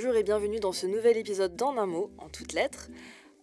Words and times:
bonjour 0.00 0.14
et 0.14 0.22
bienvenue 0.22 0.60
dans 0.60 0.70
ce 0.70 0.86
nouvel 0.86 1.16
épisode 1.16 1.56
d'En 1.56 1.76
un 1.76 1.86
mot, 1.86 2.12
en 2.18 2.28
toutes 2.28 2.52
lettres, 2.52 2.88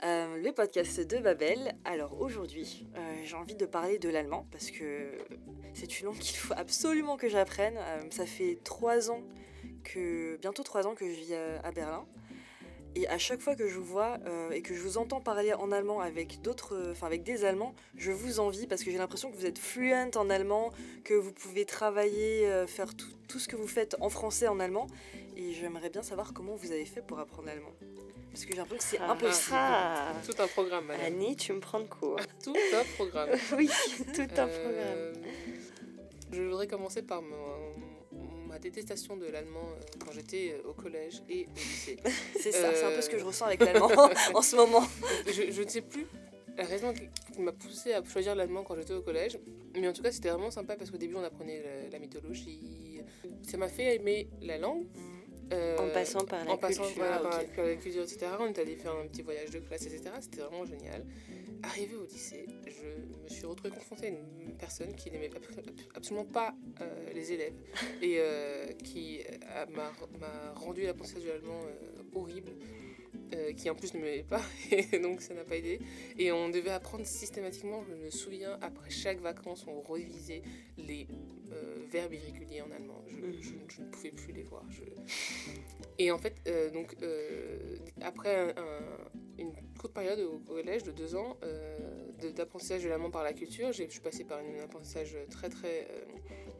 euh, 0.06 0.38
le 0.38 0.54
podcast 0.54 1.02
de 1.02 1.18
Babel. 1.18 1.76
Alors 1.84 2.22
aujourd'hui, 2.22 2.88
euh, 2.96 3.14
j'ai 3.26 3.36
envie 3.36 3.56
de 3.56 3.66
parler 3.66 4.00
de 4.00 4.08
l'allemand 4.08 4.48
parce 4.52 4.72
que 4.72 5.12
c'est 5.74 6.00
une 6.00 6.06
langue 6.06 6.18
qu'il 6.18 6.38
faut 6.38 6.54
absolument 6.56 7.18
que 7.18 7.28
j'apprenne. 7.28 7.76
Euh, 7.78 8.04
ça 8.10 8.26
fait 8.26 8.58
trois 8.64 9.12
ans 9.12 9.20
que, 9.84 10.38
bientôt 10.38 10.64
trois 10.64 10.88
ans 10.88 10.96
que 10.96 11.06
je 11.06 11.12
vis 11.12 11.34
à, 11.34 11.72
Berlin. 11.74 12.06
Et 12.96 13.06
à 13.10 13.18
chaque 13.18 13.42
fois 13.42 13.58
que 13.58 13.68
je 13.68 13.78
vous 13.78 13.84
vois 13.84 14.18
et 14.54 14.62
que 14.62 14.74
je 14.74 14.82
vous 14.82 14.98
entends 14.98 15.20
parler 15.20 15.54
en 15.54 15.74
allemand 15.74 16.00
avec 16.00 16.42
d'autres, 16.42 16.92
enfin 16.92 17.08
avec 17.08 17.24
des 17.24 17.44
Allemands, 17.44 17.76
je 17.98 18.14
vous 18.14 18.40
envie 18.40 18.66
parce 18.66 18.82
que 18.82 18.92
j'ai 18.92 18.98
l'impression 18.98 19.30
que 19.30 19.36
vous 19.36 19.46
êtes 19.46 19.60
fluent 19.60 20.16
en 20.16 20.30
allemand, 20.30 20.72
que 21.04 21.16
vous 21.16 21.34
pouvez 21.34 21.66
travailler, 21.66 22.50
faire 22.66 22.96
tout, 22.96 23.12
tout, 23.28 23.40
ce 23.40 23.50
que 23.50 23.58
vous 23.58 23.68
faites 23.68 23.98
en 24.00 24.08
français 24.08 24.48
en 24.48 24.62
allemand. 24.62 24.88
Et 25.38 25.54
j'aimerais 25.54 25.90
bien 25.90 26.02
savoir 26.02 26.34
comment 26.34 26.56
vous 26.56 26.72
avez 26.72 26.86
fait 26.86 27.02
pour 27.02 27.20
apprendre 27.20 27.48
l'allemand. 27.48 27.74
Parce 28.32 28.46
que 28.46 28.52
j'ai 28.52 28.58
l'impression 28.58 28.78
que 28.78 28.98
c'est 28.98 29.04
ah, 29.04 29.12
impossible. 29.12 29.56
Ah, 29.58 30.14
tout 30.26 30.42
un 30.42 30.48
programme, 30.48 30.86
madame. 30.86 31.06
Annie, 31.06 31.36
tu 31.36 31.54
me 31.54 31.60
prends 31.60 31.80
de 31.80 31.86
court. 31.86 32.20
tout 32.44 32.56
un 32.74 32.84
programme. 32.96 33.30
oui, 33.58 33.70
tout 34.14 34.22
un 34.22 34.48
euh, 34.48 35.14
programme. 35.14 35.24
Je 36.32 36.42
voudrais 36.42 36.68
commencer 36.68 37.02
par 37.02 37.22
ma 38.48 38.60
détestation 38.60 39.18
de 39.18 39.26
l'allemand 39.28 39.68
euh, 39.70 39.84
quand 40.00 40.12
j'étais 40.12 40.54
euh, 40.54 40.70
au 40.70 40.74
collège 40.74 41.22
et 41.30 41.46
au 41.46 41.56
lycée. 41.56 41.98
c'est 42.40 42.52
ça, 42.52 42.74
c'est 42.74 42.84
un 42.84 42.92
peu 42.92 43.02
ce 43.02 43.10
que 43.10 43.20
je 43.20 43.26
ressens 43.26 43.46
avec 43.46 43.62
l'allemand 43.62 43.90
en 44.34 44.42
ce 44.42 44.56
moment. 44.56 44.84
Je, 45.28 45.52
je, 45.52 45.62
ne 45.62 45.70
sais 45.70 45.82
plus 45.82 46.06
la 46.58 46.66
raison 46.66 46.94
qui 46.94 47.42
m'a 47.42 47.52
poussé 47.52 47.94
à 47.94 48.04
choisir 48.04 48.36
l'allemand 48.36 48.64
quand 48.64 48.76
j'étais 48.76 48.94
au 48.94 49.02
collège. 49.02 49.38
Mais 49.76 49.88
en 49.88 49.94
tout 49.94 50.02
cas, 50.02 50.12
c'était 50.12 50.30
vraiment 50.30 50.52
sympa 50.52 50.76
parce 50.76 50.92
qu'au 50.92 50.98
début, 50.98 51.16
on 51.16 51.24
apprenait 51.24 51.64
la, 51.92 52.00
mythologie. 52.00 53.02
Ça 53.44 53.58
m'a 53.58 53.68
fait 53.68 53.96
aimer 53.96 54.30
la 54.42 54.58
langue. 54.58 54.86
Euh, 55.54 55.78
en 55.78 55.94
passant 55.94 56.26
par 56.26 56.44
la 56.44 56.52
en 56.52 56.58
passant, 56.58 56.84
culture. 56.86 57.04
par, 57.04 57.24
la 57.24 57.76
culture, 57.76 58.04
etc. 58.04 58.28
On 58.40 58.48
est 58.48 58.60
allé 58.60 58.76
faire 58.76 58.96
un 58.96 59.08
petit 59.08 59.22
voyage 59.22 59.52
de 59.52 59.60
classe, 59.60 59.86
etc. 59.86 60.12
C'était 60.22 60.42
vraiment 60.42 60.66
génial. 60.66 61.06
Arrivé 61.64 61.96
au 61.96 62.06
lycée, 62.06 62.46
je 62.68 63.24
me 63.24 63.30
suis 63.30 63.46
retrouvée 63.46 63.72
confrontée 63.72 64.08
à 64.08 64.10
une 64.10 64.58
personne 64.58 64.94
qui 64.96 65.12
n'aimait 65.12 65.30
absolument 65.96 66.26
pas 66.26 66.56
euh, 66.82 67.14
les 67.14 67.32
élèves 67.32 67.54
et 68.02 68.18
euh, 68.20 68.68
qui 68.84 69.22
m'a 69.76 69.92
rendu 70.56 70.84
la 70.84 70.94
pensée 70.94 71.20
du 71.20 71.30
allemand 71.30 71.60
horrible. 72.14 72.52
qui 73.58 73.70
en 73.70 73.76
plus 73.76 73.94
ne 73.94 74.00
m'aimait 74.00 74.24
pas, 74.24 74.42
et 74.72 75.00
donc 75.00 75.22
ça 75.22 75.34
n'a 75.34 75.44
pas 75.44 75.58
aidé. 75.58 75.80
Et 76.18 76.32
on 76.32 76.50
devait 76.50 76.72
apprendre 76.72 77.06
systématiquement, 77.06 77.84
je 77.90 77.96
me 77.96 78.10
souviens, 78.10 78.58
après 78.62 78.90
chaque 78.90 79.20
vacances, 79.20 79.66
on 79.68 79.82
révisait 79.82 80.42
les 80.78 81.08
verbes 81.90 82.14
irréguliers 82.14 82.62
en 82.62 82.72
allemand. 82.72 83.04
Je, 83.08 83.82
ne 83.82 83.90
pouvais 83.90 84.12
plus 84.12 84.34
les 84.34 84.44
voir. 84.44 84.64
Et 85.98 86.12
en 86.12 86.18
fait, 86.18 86.36
euh, 86.48 86.70
donc, 86.72 86.96
euh, 87.02 87.78
après 88.02 88.54
une 89.38 89.54
courte 89.80 89.94
période 89.94 90.20
au 90.20 90.40
collège 90.40 90.84
de 90.84 90.92
deux 90.92 91.16
ans 91.16 91.38
euh, 91.44 92.12
d'apprentissage 92.36 92.84
de 92.84 92.90
l'allemand 92.90 93.12
par 93.12 93.24
la 93.24 93.34
culture, 93.34 93.72
je 93.72 93.84
suis 93.84 94.00
passée 94.00 94.24
par 94.24 94.40
un 94.40 94.64
apprentissage 94.64 95.16
très 95.30 95.50
très 95.50 95.88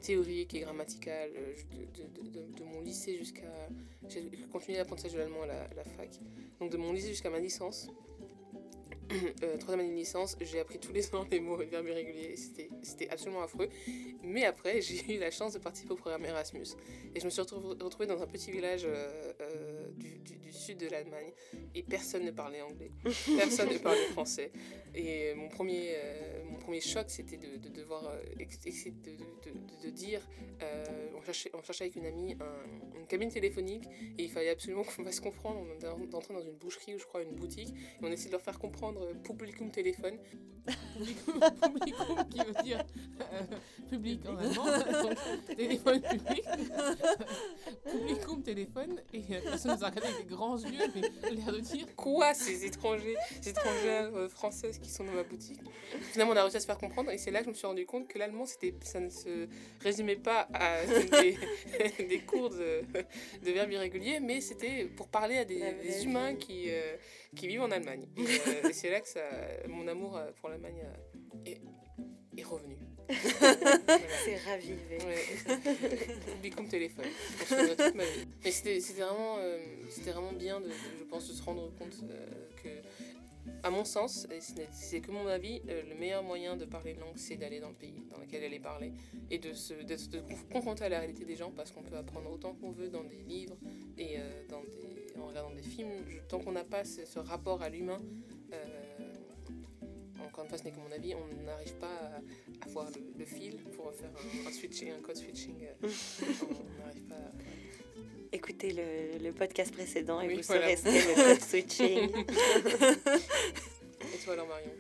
théorique 0.02 0.54
et 0.54 0.60
grammatical 0.62 1.32
de, 1.74 2.64
mon 2.64 2.82
lycée 2.82 3.18
jusqu'à... 3.18 3.52
J'ai 4.08 4.30
continué 4.52 4.78
l'apprentissage 4.78 5.14
de 5.14 5.20
l'allemand 5.20 5.44
à 5.44 5.48
la, 5.48 5.64
à 5.64 5.74
la 5.74 5.84
fac. 5.84 6.20
Donc 6.60 6.72
de 6.72 6.78
mon 6.78 6.94
lycée 6.94 7.10
jusqu'à 7.10 7.30
ma 7.30 7.40
licence. 7.40 7.90
euh, 9.44 9.58
troisième 9.58 9.82
année 9.82 9.92
de 9.92 9.96
licence, 9.96 10.36
j'ai 10.42 10.60
appris 10.60 10.80
tous 10.80 10.92
les 10.92 11.14
ans 11.14 11.26
les 11.30 11.40
mots 11.40 11.62
et 11.62 11.66
verbes 11.66 11.88
irréguliers. 11.88 12.36
C'était 12.36 13.10
absolument 13.10 13.44
affreux. 13.44 13.70
Mais 14.24 14.46
après, 14.46 14.82
j'ai 14.82 15.16
eu 15.16 15.20
la 15.20 15.32
chance 15.32 15.54
de 15.54 15.60
participer 15.60 15.94
au 15.94 15.98
programme 15.98 16.26
Erasmus. 16.26 16.68
Et 17.14 17.20
je 17.20 17.26
me 17.26 17.30
suis 17.30 17.42
retrouvée 17.42 18.08
dans 18.08 18.22
un 18.22 18.28
petit 18.28 18.52
village 18.52 18.84
euh, 18.86 19.34
euh, 19.42 19.88
du, 19.96 20.38
du, 20.38 20.52
sud 20.52 20.78
de 20.78 20.88
l'Allemagne. 20.88 21.32
Et 21.74 21.84
personne 21.84 22.24
ne 22.24 22.32
parlait 22.32 22.62
anglais. 22.62 22.92
Personne 23.38 23.70
ne 23.70 23.78
parlait 23.78 24.06
français. 24.12 24.52
Et 24.94 25.34
mon 25.36 25.50
premier, 25.50 25.96
premier 26.66 26.82
choc, 26.82 27.06
c'était 27.10 27.38
de, 27.38 27.58
de, 27.58 27.70
devoir 27.70 28.04
de, 28.04 29.86
de, 29.86 29.90
dire. 29.90 30.22
on, 31.16 31.22
cherchait, 31.22 31.52
on 31.54 31.62
cherchait 31.62 31.84
avec 31.86 31.96
une 31.96 32.08
amie 32.08 32.36
une 33.06 33.08
cabine 33.08 33.30
téléphonique. 33.30 33.86
Et 34.18 34.24
il 34.24 34.32
fallait 34.32 34.50
absolument 34.50 34.84
qu'on 34.84 35.04
fasse 35.04 35.20
comprendre. 35.20 35.62
On 35.62 36.06
d'entrer 36.08 36.34
dans 36.34 36.42
une 36.42 36.58
boucherie 36.58 36.96
ou 36.96 37.00
je 37.00 37.06
crois 37.06 37.22
une 37.22 37.36
boutique. 37.36 37.70
Et 37.70 38.04
on 38.04 38.12
essayait 38.12 38.30
de 38.30 38.32
leur 38.32 38.42
faire 38.42 38.60
comprendre 38.60 39.14
publicum 39.24 39.70
téléphone. 39.70 40.18
publicum, 40.96 42.15
qui 42.36 42.46
veut 42.46 42.64
dire 42.64 42.84
euh, 43.22 43.42
public 43.90 44.22
en 44.28 44.38
allemand, 44.38 44.66
téléphone 45.56 46.02
public. 46.02 46.44
publicum 47.90 48.44
téléphone, 48.44 49.02
et 49.14 49.22
la 49.30 49.42
personne 49.42 49.76
nous 49.78 49.84
a 49.84 49.90
regardé 49.90 50.08
avec 50.14 50.28
des 50.28 50.36
grands 50.36 50.58
yeux, 50.58 50.92
mais 50.96 51.32
l'air 51.32 51.52
de 51.52 51.60
dire 51.60 51.88
Quoi 51.96 52.34
ces 52.34 52.66
étrangers, 52.66 53.16
ces 53.42 53.50
étrangères 53.50 54.16
euh, 54.16 54.30
françaises 54.30 54.80
qui 54.80 54.90
sont 54.90 55.04
dans 55.04 55.14
ma 55.14 55.24
boutique? 55.24 55.62
Finalement, 56.12 56.34
on 56.34 56.38
a 56.38 56.42
réussi 56.42 56.58
à 56.58 56.60
se 56.60 56.66
faire 56.66 56.78
comprendre, 56.78 57.12
et 57.12 57.18
c'est 57.18 57.32
là 57.32 57.40
que 57.40 57.46
je 57.46 57.50
me 57.50 57.56
suis 57.56 57.68
rendu 57.68 57.86
compte 57.86 58.08
que 58.08 58.18
l'allemand, 58.18 58.46
ça 58.46 59.00
ne 59.00 59.10
se 59.10 59.48
résumait 59.82 60.16
pas 60.16 60.48
à 60.54 60.86
des, 61.22 61.38
des 62.06 62.20
cours 62.20 62.50
de, 62.50 62.82
de 63.44 63.52
verbes 63.52 63.72
irréguliers, 63.72 64.20
mais 64.20 64.42
c'était 64.42 64.86
pour 64.86 65.08
parler 65.08 65.38
à 65.38 65.46
des, 65.46 66.04
humains 66.04 66.36
qui. 66.36 66.66
Euh, 66.70 66.96
qui 67.36 67.48
vivent 67.48 67.62
en 67.62 67.72
Allemagne. 67.72 68.08
Euh, 68.18 68.70
et, 68.70 68.74
c'est 68.74 68.90
là 68.90 69.02
que 69.02 69.08
ça, 69.08 69.22
mon 69.68 69.88
amour 69.88 70.18
euh, 70.18 70.32
pour 70.40 70.50
l'Allemagne 70.50 70.82
euh, 70.84 71.52
est, 71.52 71.62
est, 72.38 72.44
revenu. 72.44 72.78
C'est 73.10 74.38
ravivé. 74.38 74.98
Ouais. 75.06 76.50
comme 76.56 76.68
téléphone. 76.68 77.06
Mais 77.96 78.52
c'était 78.52 78.80
vraiment, 78.80 79.38
c'était 79.90 80.12
vraiment 80.12 80.34
bien, 80.34 80.60
de, 80.60 80.70
je 81.00 81.04
pense, 81.04 81.28
de 81.28 81.34
se 81.34 81.44
rendre 81.44 81.72
compte 81.78 81.96
que, 82.64 82.70
à 83.64 83.70
mon 83.70 83.86
sens, 83.86 84.28
et 84.32 84.40
c'est 84.72 85.02
que 85.02 85.12
mon 85.12 85.28
avis, 85.28 85.62
le 85.68 85.96
meilleur 85.96 86.24
moyen 86.24 86.56
de 86.56 86.66
parler 86.66 86.92
une 86.92 87.00
langue, 87.00 87.18
c'est 87.18 87.36
d'aller 87.36 87.60
dans 87.60 87.70
le 87.70 87.76
pays 87.76 88.04
dans 88.12 88.20
lequel 88.20 88.44
elle 88.44 88.54
est 88.54 88.60
parlée 88.60 88.92
et 89.30 89.38
de 89.38 89.54
se 89.54 89.74
de, 89.74 90.18
de 90.18 90.24
confronter 90.52 90.86
à 90.86 90.90
la 90.90 91.00
réalité 91.00 91.26
des 91.26 91.36
gens 91.36 91.52
parce 91.52 91.72
qu'on 91.72 91.84
peut 91.84 91.98
apprendre 91.98 92.32
autant 92.32 92.54
qu'on 92.54 92.72
veut 92.72 92.90
dans 92.90 93.04
des 93.04 93.22
livres 93.28 93.58
et 93.98 94.18
dans 94.50 94.62
des 94.62 94.96
en 95.20 95.28
regardant 95.28 95.52
des 95.52 95.62
films, 95.62 95.90
tant 96.28 96.40
qu'on 96.40 96.52
n'a 96.52 96.64
pas 96.64 96.84
ce, 96.84 97.20
rapport 97.20 97.62
à 97.62 97.70
l'humain, 97.70 98.00
euh, 98.02 98.35
encore 100.36 100.44
une 100.44 100.50
fois, 100.50 100.58
ce 100.58 100.66
n'est 100.66 100.72
que 100.72 100.80
mon 100.80 100.92
avis, 100.92 101.16
on 101.16 101.46
n'arrive 101.46 101.76
pas 101.76 101.88
à, 101.88 102.68
avoir 102.68 102.88
le, 103.18 103.24
fil 103.24 103.56
pour 103.74 103.94
faire 103.94 104.10
un, 104.46 104.52
switching, 104.52 104.92
un 104.92 105.00
code 105.00 105.16
switching. 105.16 105.56
Euh, 105.64 105.88
on 106.42 106.84
n'arrive 106.84 107.04
pas 107.04 107.16
Écoutez 108.34 108.76
le, 109.22 109.32
podcast 109.32 109.74
précédent 109.74 110.20
et 110.20 110.36
vous 110.36 110.44
saurez 110.44 110.76
ce 110.76 110.84
qu'est 110.84 110.92
le 110.92 111.36
code 111.36 111.42
switching. 111.50 112.10
et 114.14 114.18
toi 114.26 114.34
alors 114.34 114.48
Marion 114.48 114.72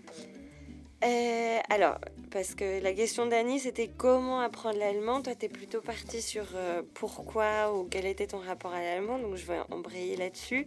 euh, 1.03 1.59
alors, 1.69 1.99
parce 2.31 2.55
que 2.55 2.81
la 2.81 2.93
question 2.93 3.27
d'Annie, 3.27 3.59
c'était 3.59 3.89
comment 3.95 4.39
apprendre 4.39 4.79
l'allemand. 4.79 5.21
Toi, 5.21 5.35
tu 5.35 5.45
es 5.45 5.49
plutôt 5.49 5.81
partie 5.81 6.21
sur 6.21 6.45
euh, 6.55 6.81
pourquoi 6.95 7.75
ou 7.75 7.83
quel 7.83 8.05
était 8.05 8.27
ton 8.27 8.39
rapport 8.39 8.73
à 8.73 8.81
l'allemand. 8.81 9.19
Donc, 9.19 9.35
je 9.35 9.45
vais 9.45 9.59
embrayer 9.69 10.15
là-dessus. 10.15 10.65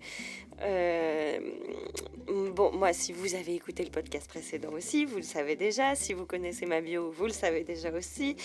Euh, 0.63 1.39
bon, 2.55 2.73
moi, 2.73 2.93
si 2.93 3.13
vous 3.13 3.35
avez 3.35 3.55
écouté 3.55 3.85
le 3.85 3.91
podcast 3.91 4.29
précédent 4.29 4.73
aussi, 4.73 5.05
vous 5.05 5.17
le 5.17 5.23
savez 5.23 5.57
déjà. 5.57 5.95
Si 5.95 6.13
vous 6.13 6.27
connaissez 6.27 6.67
ma 6.67 6.81
bio, 6.81 7.11
vous 7.11 7.25
le 7.27 7.33
savez 7.33 7.65
déjà 7.65 7.93
aussi. 7.93 8.37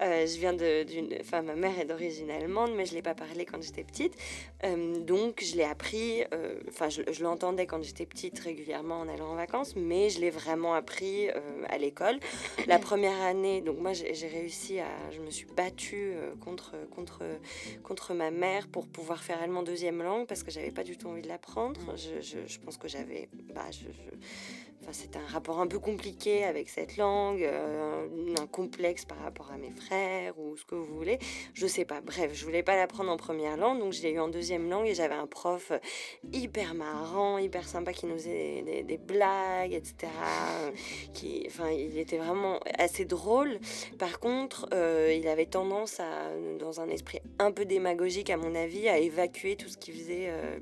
je 0.00 0.38
viens 0.38 0.52
d'une... 0.52 1.16
Enfin, 1.20 1.42
ma 1.42 1.54
mère 1.54 1.78
est 1.78 1.86
d'origine 1.86 2.30
allemande, 2.30 2.72
mais 2.76 2.84
je 2.84 2.92
ne 2.92 2.96
l'ai 2.96 3.02
pas 3.02 3.14
parlé 3.14 3.44
quand 3.44 3.62
j'étais 3.62 3.84
petite. 3.84 4.16
donc, 5.06 5.42
je 5.42 5.56
l'ai 5.56 5.64
appris... 5.64 6.24
Enfin, 6.68 6.88
je, 6.88 7.02
je 7.10 7.22
l'entendais 7.22 7.66
quand 7.66 7.82
j'étais 7.82 8.06
petite 8.06 8.38
régulièrement 8.38 9.00
en 9.00 9.08
allant 9.08 9.30
en 9.30 9.34
vacances, 9.34 9.74
mais 9.76 10.10
je 10.10 10.20
l'ai 10.20 10.30
vraiment 10.30 10.74
appris 10.74 11.28
euh, 11.28 11.64
à 11.68 11.78
l'école. 11.78 12.18
La 12.66 12.78
première 12.78 13.20
année, 13.22 13.60
donc 13.60 13.78
moi 13.78 13.92
j'ai 13.92 14.28
réussi 14.28 14.80
à, 14.80 14.86
je 15.10 15.20
me 15.20 15.30
suis 15.30 15.46
battue 15.46 16.12
euh, 16.14 16.34
contre, 16.44 16.72
contre, 16.90 17.22
contre 17.82 18.14
ma 18.14 18.30
mère 18.30 18.68
pour 18.68 18.86
pouvoir 18.86 19.22
faire 19.22 19.40
allemand 19.40 19.62
deuxième 19.62 20.02
langue 20.02 20.26
parce 20.26 20.42
que 20.42 20.50
j'avais 20.50 20.70
pas 20.70 20.84
du 20.84 20.96
tout 20.96 21.08
envie 21.08 21.22
de 21.22 21.28
l'apprendre. 21.28 21.61
Je, 21.96 22.58
pense 22.58 22.76
que 22.76 22.88
j'avais, 22.88 23.28
bah, 23.54 23.70
je, 23.70 23.86
Enfin, 24.82 24.90
c'est 24.92 25.16
un 25.16 25.32
rapport 25.32 25.60
un 25.60 25.68
peu 25.68 25.78
compliqué 25.78 26.42
avec 26.42 26.68
cette 26.68 26.96
langue, 26.96 27.44
euh, 27.44 28.34
un 28.40 28.46
complexe 28.48 29.04
par 29.04 29.18
rapport 29.18 29.52
à 29.52 29.56
mes 29.56 29.70
frères 29.70 30.36
ou 30.40 30.56
ce 30.56 30.64
que 30.64 30.74
vous 30.74 30.96
voulez. 30.96 31.20
Je 31.54 31.68
sais 31.68 31.84
pas. 31.84 32.00
Bref, 32.00 32.32
je 32.34 32.44
voulais 32.44 32.64
pas 32.64 32.74
l'apprendre 32.74 33.12
en 33.12 33.16
première 33.16 33.56
langue, 33.56 33.78
donc 33.78 33.92
je 33.92 34.02
l'ai 34.02 34.10
eu 34.10 34.18
en 34.18 34.26
deuxième 34.26 34.68
langue 34.68 34.88
et 34.88 34.94
j'avais 34.94 35.14
un 35.14 35.28
prof 35.28 35.70
hyper 36.32 36.74
marrant, 36.74 37.38
hyper 37.38 37.68
sympa 37.68 37.92
qui 37.92 38.06
nous 38.06 38.14
faisait 38.14 38.82
des, 38.84 38.98
blagues, 38.98 39.72
etc. 39.72 40.08
qui, 41.14 41.44
enfin, 41.46 41.70
il 41.70 41.96
était 41.96 42.18
vraiment 42.18 42.58
assez 42.76 43.04
drôle. 43.04 43.60
Par 43.98 44.18
contre, 44.18 44.68
euh, 44.72 45.16
il 45.16 45.28
avait 45.28 45.46
tendance 45.46 46.00
à, 46.00 46.32
dans 46.58 46.80
un 46.80 46.88
esprit 46.88 47.20
un 47.38 47.52
peu 47.52 47.64
démagogique 47.64 48.30
à 48.30 48.36
mon 48.36 48.56
avis, 48.56 48.88
à 48.88 48.98
évacuer 48.98 49.54
tout 49.54 49.68
ce 49.68 49.76
qui 49.76 49.92
faisait, 49.92 50.26
euh, 50.28 50.58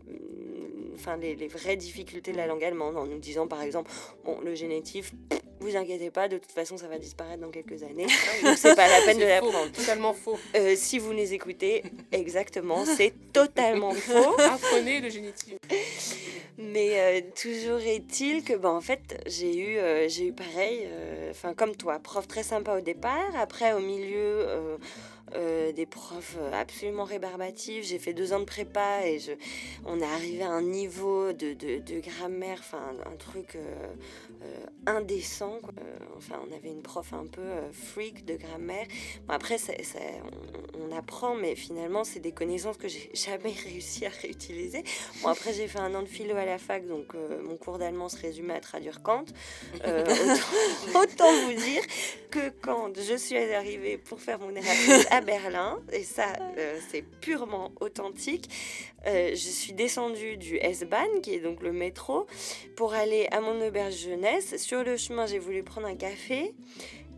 enfin, 1.01 1.17
les, 1.17 1.35
les 1.35 1.49
vraies 1.49 1.77
difficultés 1.77 2.33
de 2.33 2.37
la 2.37 2.47
langue 2.47 2.63
allemande 2.63 2.97
en 2.97 3.07
nous 3.07 3.19
disant 3.19 3.47
par 3.47 3.63
exemple 3.63 3.91
Bon, 4.25 4.39
le 4.41 4.55
génétif, 4.55 5.13
vous 5.61 5.77
inquiétez 5.77 6.11
pas, 6.11 6.29
de 6.29 6.39
toute 6.39 6.53
façon, 6.53 6.77
ça 6.77 6.89
va 6.89 6.99
disparaître 6.99 7.41
dans 7.41 7.51
quelques 7.51 7.83
années. 7.83 8.07
donc, 8.43 8.57
c'est 8.57 8.75
pas 8.75 8.89
la 8.89 9.05
peine 9.05 9.19
de 9.19 9.25
l'apprendre. 9.25 9.71
Totalement 9.73 10.15
faux. 10.15 10.39
Euh, 10.57 10.75
si 10.77 10.99
vous 10.99 11.13
les 11.13 11.35
écoutez, 11.35 11.83
exactement, 12.13 12.85
c'est 12.85 13.13
totalement 13.33 13.91
faux. 13.95 14.41
Apprenez 14.41 15.01
le 15.01 15.11
génitif. 15.11 15.55
Mais 16.59 16.99
euh, 16.99 17.21
toujours 17.41 17.81
est-il 17.81 18.43
que, 18.43 18.55
ben, 18.55 18.71
en 18.71 18.81
fait, 18.81 19.23
j'ai 19.27 19.57
eu, 19.57 19.79
euh, 19.79 20.09
j'ai 20.09 20.29
eu 20.29 20.33
pareil, 20.33 20.89
enfin, 21.31 21.55
comme 21.55 21.77
toi, 21.77 21.99
prof 21.99 22.27
très 22.27 22.43
sympa 22.43 22.77
au 22.77 22.81
départ. 22.81 23.31
Après, 23.37 23.73
au 23.73 23.81
milieu, 23.81 24.47
euh, 25.35 25.71
des 25.73 25.87
profs 25.87 26.37
euh, 26.41 26.51
absolument 26.53 27.05
rébarbatifs. 27.05 27.85
J'ai 27.85 28.01
fait 28.01 28.13
deux 28.13 28.33
ans 28.33 28.41
de 28.41 28.45
prépa 28.45 29.07
et 29.07 29.21
je, 29.21 29.33
on 29.85 30.01
est 30.01 30.05
arrivé 30.05 30.43
à 30.43 30.51
un 30.51 30.63
niveau 30.63 31.33
de, 31.33 31.55
de, 31.55 32.01
grammaire, 32.01 32.59
enfin 32.59 32.83
un 33.07 33.17
truc 33.17 33.55
euh, 33.55 34.67
indécent. 34.87 35.61
enfin, 36.17 36.41
on 36.49 36.57
avait 36.57 36.71
une 36.71 36.83
prof 36.83 37.13
un 37.13 37.27
peu 37.27 37.49
freak 37.73 38.25
de 38.25 38.35
grammaire. 38.35 38.87
Bon, 39.29 39.35
après, 39.35 39.59
ça, 39.59 39.73
on, 40.79 40.97
apprend, 40.97 41.37
mais 41.37 41.55
finalement, 41.55 42.03
c'est 42.03 42.19
des 42.19 42.33
connaissances 42.33 42.77
que 42.77 42.89
j'ai 42.89 43.11
jamais 43.15 43.55
réussi 43.65 44.07
à 44.07 44.11
réutiliser. 44.11 44.83
Bon, 45.23 45.29
après, 45.29 45.53
j'ai 45.53 45.69
fait 45.69 45.79
un 45.79 45.95
an 45.95 46.03
de 46.03 46.09
philo 46.09 46.35
à 46.37 46.45
la 46.45 46.59
fac, 46.59 46.87
donc 46.87 47.15
mon 47.45 47.57
cours 47.57 47.79
d'allemand 47.79 48.09
se 48.09 48.21
résumait 48.21 48.55
à 48.55 48.61
traduire 48.61 49.03
Kant. 49.03 49.25
autant, 49.85 51.01
autant, 51.01 51.47
vous 51.47 51.55
dire 51.55 51.83
que 52.31 52.51
quand 52.61 53.01
je 53.01 53.17
suis 53.17 53.37
arrivée 53.37 53.99
pour 53.99 54.21
faire 54.21 54.39
mon 54.41 54.55
Erasmus 54.55 55.07
Berlin, 55.21 55.81
et 55.93 56.03
ça, 56.03 56.33
euh, 56.59 56.79
c'est 56.91 57.03
purement 57.03 57.73
authentique. 57.81 58.49
Euh, 59.07 59.31
je 59.31 59.37
suis 59.37 59.73
descendue 59.73 60.37
du 60.37 60.57
S-Bahn, 60.57 61.21
qui 61.23 61.35
est 61.35 61.41
donc 61.41 61.63
le 61.63 61.73
métro, 61.73 62.27
pour 62.77 62.95
aller 62.95 63.29
à 63.31 63.41
mon 63.41 63.61
auberge 63.67 63.97
jeunesse. 63.97 64.57
Sur 64.57 64.85
le 64.85 64.97
chemin, 64.97 65.27
j'ai 65.27 65.39
voulu 65.39 65.63
prendre 65.63 65.87
un 65.87 65.97
café. 65.97 66.55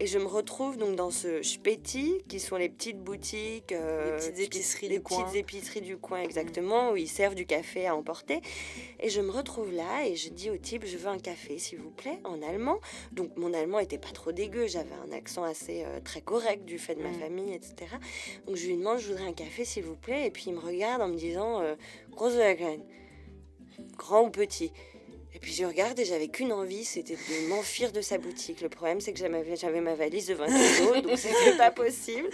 Et 0.03 0.09
je 0.09 0.19
me 0.19 0.27
retrouve 0.27 0.79
donc 0.79 0.97
dans 0.97 1.13
ce 1.13 1.45
Späti, 1.45 2.25
qui 2.27 2.41
sont 2.41 2.57
les 2.57 2.69
petites 2.69 2.99
boutiques, 2.99 3.71
euh, 3.71 4.19
les 4.19 4.33
petites 4.33 4.41
épiceries 4.41 4.89
du 4.89 5.01
coin. 5.01 5.23
petites 5.23 5.37
épiceries 5.37 5.81
du 5.81 5.97
coin 5.97 6.21
exactement, 6.21 6.91
où 6.91 6.97
ils 6.97 7.09
servent 7.09 7.37
du 7.37 7.47
café 7.47 7.87
à 7.87 7.95
emporter. 7.95 8.41
Et 8.99 9.11
je 9.11 9.21
me 9.21 9.31
retrouve 9.31 9.73
là 9.73 10.05
et 10.05 10.17
je 10.17 10.31
dis 10.31 10.51
au 10.51 10.57
type, 10.57 10.85
je 10.85 10.97
veux 10.97 11.07
un 11.07 11.21
café 11.21 11.57
s'il 11.59 11.79
vous 11.79 11.93
plaît, 11.93 12.19
en 12.25 12.43
allemand. 12.43 12.81
Donc 13.13 13.37
mon 13.37 13.55
allemand 13.55 13.79
était 13.79 13.97
pas 13.97 14.11
trop 14.11 14.33
dégueu, 14.33 14.67
j'avais 14.67 14.97
un 15.09 15.13
accent 15.13 15.45
assez 15.45 15.85
euh, 15.85 16.01
très 16.01 16.21
correct 16.21 16.65
du 16.65 16.81
fait 16.81 16.97
de 16.97 17.03
ma 17.05 17.11
mm. 17.11 17.21
famille, 17.21 17.55
etc. 17.55 17.95
Donc 18.49 18.57
je 18.57 18.67
lui 18.67 18.77
demande, 18.77 18.99
je 18.99 19.07
voudrais 19.07 19.29
un 19.29 19.33
café 19.33 19.65
s'il 19.65 19.85
vous 19.85 19.95
plaît. 19.95 20.27
Et 20.27 20.33
puis 20.33 20.47
il 20.49 20.55
me 20.55 20.59
regarde 20.59 21.01
en 21.01 21.07
me 21.07 21.17
disant, 21.17 21.61
euh, 21.61 21.77
grosse 22.11 22.35
grand 23.97 24.25
ou 24.25 24.31
petit. 24.31 24.73
Et 25.35 25.39
puis 25.39 25.53
je 25.53 25.65
regarde 25.65 25.99
et 25.99 26.05
j'avais 26.05 26.29
qu'une 26.29 26.53
envie, 26.53 26.85
c'était 26.85 27.15
de 27.15 27.49
m'enfuir 27.49 27.91
de 27.93 28.03
sa 28.03 28.19
boutique. 28.19 28.61
Le 28.61 28.69
problème, 28.69 29.01
c'est 29.01 29.13
que 29.13 29.19
j'avais 29.19 29.81
ma 29.81 29.95
valise 29.95 30.27
de 30.27 30.35
20 30.35 30.47
kilos, 30.47 31.03
donc 31.03 31.17
c'était 31.17 31.57
pas 31.57 31.71
possible. 31.71 32.29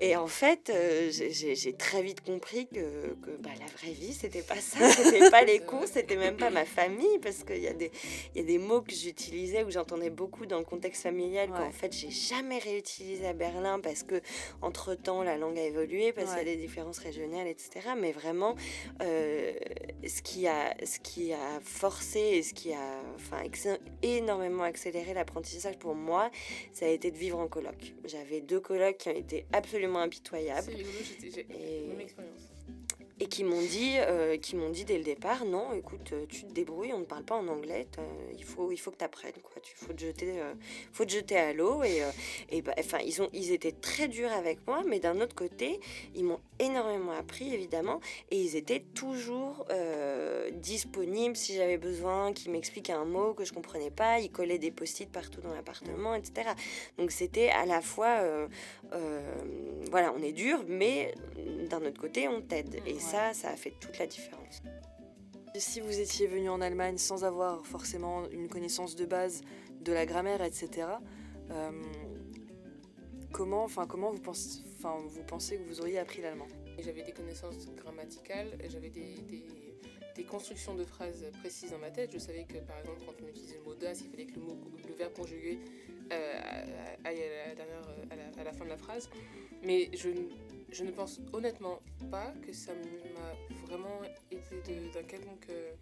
Et 0.00 0.16
en 0.16 0.26
fait, 0.26 0.70
euh, 0.70 1.10
j'ai 1.10 1.72
très 1.74 2.02
vite 2.02 2.22
compris 2.22 2.66
que, 2.66 3.14
que 3.22 3.30
bah, 3.40 3.50
la 3.60 3.66
vraie 3.66 3.92
vie, 3.92 4.12
c'était 4.12 4.42
pas 4.42 4.56
ça. 4.56 4.88
C'était 4.90 5.30
pas 5.30 5.44
les 5.44 5.60
cours, 5.66 5.86
c'était 5.86 6.16
même 6.16 6.36
pas 6.36 6.50
ma 6.50 6.64
famille, 6.64 7.18
parce 7.22 7.44
qu'il 7.44 7.62
y, 7.62 7.68
a 7.68 7.72
des, 7.72 7.92
y 8.34 8.40
a 8.40 8.42
des 8.42 8.58
mots 8.58 8.82
que 8.82 8.92
j'utilisais 8.92 9.62
ou 9.62 9.70
j'entendais 9.70 10.10
beaucoup 10.10 10.46
dans 10.46 10.58
le 10.58 10.64
contexte 10.64 11.02
familial 11.02 11.48
qu'en 11.50 11.70
fait, 11.70 11.92
j'ai 11.92 12.10
jamais 12.10 12.58
réutilisé 12.58 13.26
à 13.26 13.34
Berlin 13.34 13.78
parce 13.78 14.02
que, 14.02 14.20
entre 14.62 14.94
temps, 14.94 15.22
la 15.22 15.36
langue 15.36 15.58
a 15.58 15.64
évolué, 15.64 16.12
parce 16.12 16.30
qu'il 16.30 16.38
y 16.38 16.52
a 16.52 16.56
des 16.56 16.60
différences 16.60 16.98
régionales, 16.98 17.46
etc. 17.46 17.90
Mais 17.96 18.10
vraiment, 18.10 18.56
euh, 19.02 19.52
ce, 20.08 20.22
qui 20.22 20.46
a, 20.46 20.74
ce 20.84 20.98
qui 20.98 21.32
a 21.32 21.60
forcé 21.62 22.20
et 22.20 22.42
ce 22.42 22.54
qui 22.54 22.72
a 22.72 23.02
enfin, 23.16 23.42
énormément 24.02 24.62
accéléré 24.64 25.14
l'apprentissage 25.14 25.78
pour 25.78 25.94
moi, 25.94 26.30
ça 26.72 26.86
a 26.86 26.88
été 26.88 27.10
de 27.10 27.16
vivre 27.16 27.38
en 27.38 27.48
coloc. 27.48 27.94
J'avais 28.04 28.40
deux 28.40 28.60
colocs 28.60 28.98
qui 28.98 29.08
ont 29.08 29.16
été 29.16 29.46
absolument 29.52 30.00
impitoyables. 30.00 30.72
C'est 31.20 31.38
et... 31.38 31.86
Même 31.88 32.00
expérience 32.00 32.35
et 33.18 33.26
qui 33.28 33.44
m'ont 33.44 33.62
dit, 33.62 33.94
euh, 33.96 34.36
qui 34.36 34.56
m'ont 34.56 34.68
dit 34.68 34.84
dès 34.84 34.98
le 34.98 35.04
départ, 35.04 35.46
non, 35.46 35.72
écoute, 35.72 36.10
euh, 36.12 36.26
tu 36.28 36.44
te 36.44 36.52
débrouilles, 36.52 36.92
on 36.92 36.98
ne 36.98 37.04
parle 37.04 37.24
pas 37.24 37.34
en 37.34 37.48
anglais, 37.48 37.86
il 38.36 38.44
faut, 38.44 38.70
il 38.70 38.76
faut 38.76 38.90
que 38.90 38.98
tu 38.98 39.04
apprennes, 39.04 39.32
quoi. 39.42 39.62
Tu 39.62 39.74
faut 39.74 39.94
te 39.94 40.00
jeter, 40.00 40.40
euh, 40.40 40.52
faut 40.92 41.06
te 41.06 41.12
jeter 41.12 41.38
à 41.38 41.54
l'eau 41.54 41.82
et, 41.82 42.02
et 42.50 42.60
bah, 42.60 42.74
enfin, 42.78 42.98
ils 43.04 43.22
ont, 43.22 43.30
ils 43.32 43.52
étaient 43.52 43.72
très 43.72 44.08
durs 44.08 44.32
avec 44.32 44.66
moi, 44.66 44.82
mais 44.86 45.00
d'un 45.00 45.20
autre 45.20 45.34
côté, 45.34 45.80
ils 46.14 46.24
m'ont 46.24 46.40
énormément 46.58 47.12
appris 47.12 47.52
évidemment 47.52 48.00
et 48.30 48.40
ils 48.40 48.56
étaient 48.56 48.84
toujours 48.94 49.66
disponibles 50.52 51.36
si 51.36 51.54
j'avais 51.54 51.78
besoin, 51.78 52.32
qu'ils 52.32 52.50
m'expliquent 52.52 52.90
un 52.90 53.04
mot 53.04 53.34
que 53.34 53.44
je 53.44 53.52
comprenais 53.52 53.90
pas, 53.90 54.20
ils 54.20 54.30
collaient 54.30 54.58
des 54.58 54.70
post-it 54.70 55.10
partout 55.10 55.40
dans 55.40 55.52
l'appartement, 55.54 56.14
etc. 56.14 56.50
Donc 56.98 57.10
c'était 57.10 57.48
à 57.48 57.66
la 57.66 57.80
fois, 57.80 58.20
voilà, 59.90 60.12
on 60.16 60.22
est 60.22 60.32
dur, 60.32 60.64
mais 60.66 61.14
d'un 61.68 61.84
autre 61.84 62.00
côté, 62.00 62.28
on 62.28 62.40
t'aide 62.40 62.80
et 62.86 62.98
ça, 63.06 63.32
ça 63.34 63.50
a 63.50 63.56
fait 63.56 63.72
toute 63.80 63.98
la 63.98 64.06
différence. 64.06 64.62
Si 65.54 65.80
vous 65.80 66.00
étiez 66.00 66.26
venu 66.26 66.50
en 66.50 66.60
Allemagne 66.60 66.98
sans 66.98 67.24
avoir 67.24 67.64
forcément 67.64 68.28
une 68.30 68.48
connaissance 68.48 68.96
de 68.96 69.06
base 69.06 69.42
de 69.80 69.92
la 69.92 70.04
grammaire, 70.04 70.42
etc., 70.42 70.88
euh, 71.50 71.70
comment, 73.32 73.64
enfin, 73.64 73.86
comment 73.86 74.10
vous, 74.10 74.20
pensez, 74.20 74.62
enfin, 74.76 74.96
vous 75.06 75.22
pensez 75.22 75.56
que 75.56 75.62
vous 75.62 75.80
auriez 75.80 75.98
appris 75.98 76.20
l'allemand? 76.20 76.48
J'avais 76.78 77.04
des 77.04 77.12
connaissances 77.12 77.70
grammaticales, 77.74 78.58
j'avais 78.68 78.90
des, 78.90 79.14
des, 80.14 80.24
constructions 80.24 80.74
de 80.74 80.84
phrases 80.84 81.24
précises 81.40 81.70
dans 81.70 81.78
ma 81.78 81.90
tête. 81.90 82.10
Je 82.12 82.18
savais 82.18 82.44
que, 82.44 82.58
par 82.58 82.78
exemple, 82.80 83.00
quand 83.06 83.14
on 83.22 83.28
utilisait 83.28 83.58
le 83.58 83.62
mot 83.62 83.74
das, 83.74 84.00
il 84.00 84.10
fallait 84.10 84.26
que 84.26 84.34
le, 84.34 84.40
mot, 84.40 84.58
le 84.86 84.94
verbe 84.94 85.12
conjugué 85.12 85.58
euh, 86.12 86.40
aille 87.04 87.22
à 87.22 87.48
la, 87.48 87.54
dernière, 87.54 87.88
à, 88.10 88.16
la, 88.16 88.40
à 88.40 88.44
la 88.44 88.52
fin 88.52 88.64
de 88.64 88.70
la 88.70 88.76
phrase. 88.76 89.08
Mais 89.62 89.88
je 89.94 90.08
je 90.70 90.84
ne 90.84 90.90
pense 90.90 91.20
honnêtement 91.32 91.80
pas 92.10 92.32
que 92.46 92.52
ça 92.52 92.72
m'a 92.74 93.66
vraiment 93.66 94.00
été 94.30 94.74
d'un 94.94 95.02
quelconque, 95.02 95.46
euh, 95.50 95.72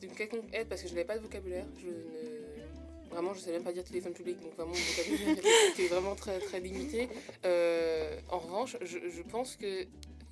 d'une 0.00 0.12
quelconque 0.12 0.52
aide 0.52 0.68
parce 0.68 0.82
que 0.82 0.88
je 0.88 0.94
n'avais 0.94 1.06
pas 1.06 1.16
de 1.16 1.22
vocabulaire. 1.22 1.66
Je 1.78 1.86
ne, 1.86 3.10
vraiment, 3.10 3.34
je 3.34 3.40
ne 3.40 3.44
sais 3.44 3.52
même 3.52 3.64
pas 3.64 3.72
dire 3.72 3.84
téléphone 3.84 4.12
public, 4.12 4.40
donc 4.40 4.54
vraiment, 4.54 4.72
mon 4.72 4.78
vocabulaire 4.78 5.44
était 5.72 5.86
vraiment 5.88 6.14
très, 6.14 6.38
très 6.38 6.60
limité. 6.60 7.08
Euh, 7.44 8.18
en 8.30 8.38
revanche, 8.38 8.76
je, 8.82 9.22
pense 9.22 9.56
que 9.56 9.86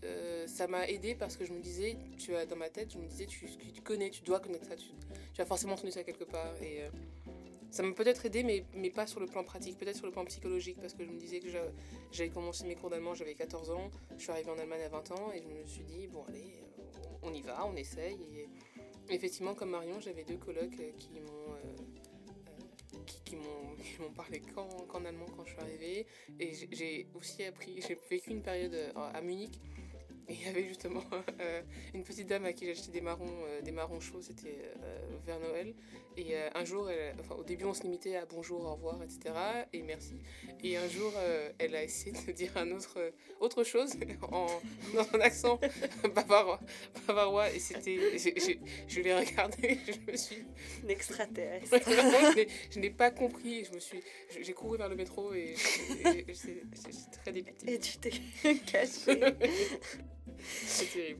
euh, 0.04 0.46
ça 0.46 0.66
m'a 0.66 0.88
aidé 0.88 1.14
parce 1.14 1.36
que 1.36 1.44
je 1.44 1.52
me 1.52 1.60
disais, 1.60 1.96
tu 2.18 2.34
as 2.34 2.46
dans 2.46 2.56
ma 2.56 2.70
tête, 2.70 2.92
je 2.92 2.98
me 2.98 3.06
disais, 3.06 3.26
tu, 3.26 3.46
tu 3.74 3.82
connais, 3.82 4.10
tu 4.10 4.22
dois 4.22 4.40
connaître 4.40 4.66
ça, 4.66 4.76
tu, 4.76 4.86
tu 5.34 5.40
as 5.40 5.44
forcément 5.44 5.74
entendu 5.74 5.92
ça 5.92 6.04
quelque 6.04 6.24
part. 6.24 6.54
Et 6.62 6.80
ça 7.70 7.82
m'a 7.82 7.92
peut-être 7.92 8.26
aidé, 8.26 8.42
mais, 8.42 8.64
mais 8.74 8.90
pas 8.90 9.06
sur 9.06 9.20
le 9.20 9.26
plan 9.26 9.44
pratique, 9.44 9.78
peut-être 9.78 9.96
sur 9.96 10.06
le 10.06 10.12
plan 10.12 10.24
psychologique, 10.24 10.78
parce 10.80 10.94
que 10.94 11.04
je 11.04 11.10
me 11.10 11.18
disais 11.18 11.40
que 11.40 11.48
j'avais 12.10 12.30
commencé 12.30 12.64
mes 12.66 12.74
cours 12.74 12.90
d'allemand, 12.90 13.14
j'avais 13.14 13.34
14 13.34 13.70
ans, 13.70 13.90
je 14.16 14.22
suis 14.22 14.30
arrivée 14.30 14.50
en 14.50 14.58
Allemagne 14.58 14.82
à 14.82 14.88
20 14.88 15.10
ans, 15.12 15.32
et 15.32 15.42
je 15.42 15.48
me 15.48 15.66
suis 15.66 15.84
dit, 15.84 16.06
bon, 16.08 16.24
allez, 16.28 16.62
on 17.22 17.32
y 17.32 17.42
va, 17.42 17.66
on 17.66 17.76
essaye. 17.76 18.18
Et 19.08 19.14
effectivement, 19.14 19.54
comme 19.54 19.70
Marion, 19.70 20.00
j'avais 20.00 20.24
deux 20.24 20.36
colocs 20.36 20.70
qui 20.98 21.20
m'ont. 21.20 21.54
Euh, 21.54 21.76
euh, 22.94 22.98
qui, 23.24 23.36
m'ont 24.00 24.10
parlé 24.10 24.40
qu'en 24.40 25.04
allemand 25.04 25.26
quand 25.36 25.44
je 25.44 25.52
suis 25.52 25.60
arrivée. 25.60 26.06
Et 26.38 26.52
j'ai 26.72 27.06
aussi 27.14 27.44
appris, 27.44 27.80
j'ai 27.86 27.96
vécu 28.08 28.30
une 28.30 28.42
période 28.42 28.74
euh, 28.74 28.92
à 28.94 29.20
Munich 29.20 29.60
et 30.30 30.34
il 30.34 30.46
y 30.46 30.48
avait 30.48 30.68
justement 30.68 31.02
euh, 31.40 31.62
une 31.92 32.04
petite 32.04 32.28
dame 32.28 32.44
à 32.44 32.52
qui 32.52 32.64
j'achetais 32.66 32.92
des 32.92 33.00
marrons, 33.00 33.26
euh, 33.46 33.62
des 33.62 33.72
marrons 33.72 33.98
chauds, 33.98 34.22
c'était 34.22 34.58
euh, 34.80 35.09
vers 35.26 35.38
Noël. 35.40 35.74
Et 36.16 36.34
un 36.54 36.64
jour, 36.64 36.88
enfin, 37.20 37.36
au 37.36 37.44
début, 37.44 37.64
on 37.64 37.72
se 37.72 37.82
limitait 37.82 38.16
à 38.16 38.26
bonjour, 38.26 38.62
au 38.62 38.74
revoir, 38.74 39.02
etc. 39.02 39.34
Et 39.72 39.80
merci. 39.82 40.20
Et 40.62 40.76
un 40.76 40.88
jour, 40.88 41.12
elle 41.58 41.74
a 41.74 41.82
essayé 41.82 42.12
de 42.26 42.32
dire 42.32 42.50
un 42.56 42.70
autre, 42.72 42.98
autre 43.40 43.64
chose 43.64 43.94
en, 44.30 44.46
dans 44.94 45.14
un 45.14 45.20
accent 45.20 45.58
bavarois. 46.14 46.60
bavarois 47.06 47.50
et 47.52 47.58
c'était. 47.58 48.18
Je 48.88 49.00
l'ai 49.00 49.14
regardé, 49.14 49.78
je 49.86 50.10
me 50.10 50.16
suis. 50.16 50.44
Une 50.82 50.90
extraterrestre. 50.90 51.76
je 52.70 52.78
n'ai 52.80 52.90
pas 52.90 53.10
compris. 53.10 53.64
Je 53.64 53.74
me 53.74 53.80
suis. 53.80 54.00
J'ai 54.40 54.52
couru 54.52 54.78
vers 54.78 54.88
le 54.88 54.96
métro 54.96 55.32
et, 55.32 55.54
c'est 56.34 56.62
très 57.22 57.32
dépité. 57.32 57.74
Et 57.74 57.78
tu 57.78 57.98
t'es 57.98 58.12
caché. 58.66 59.20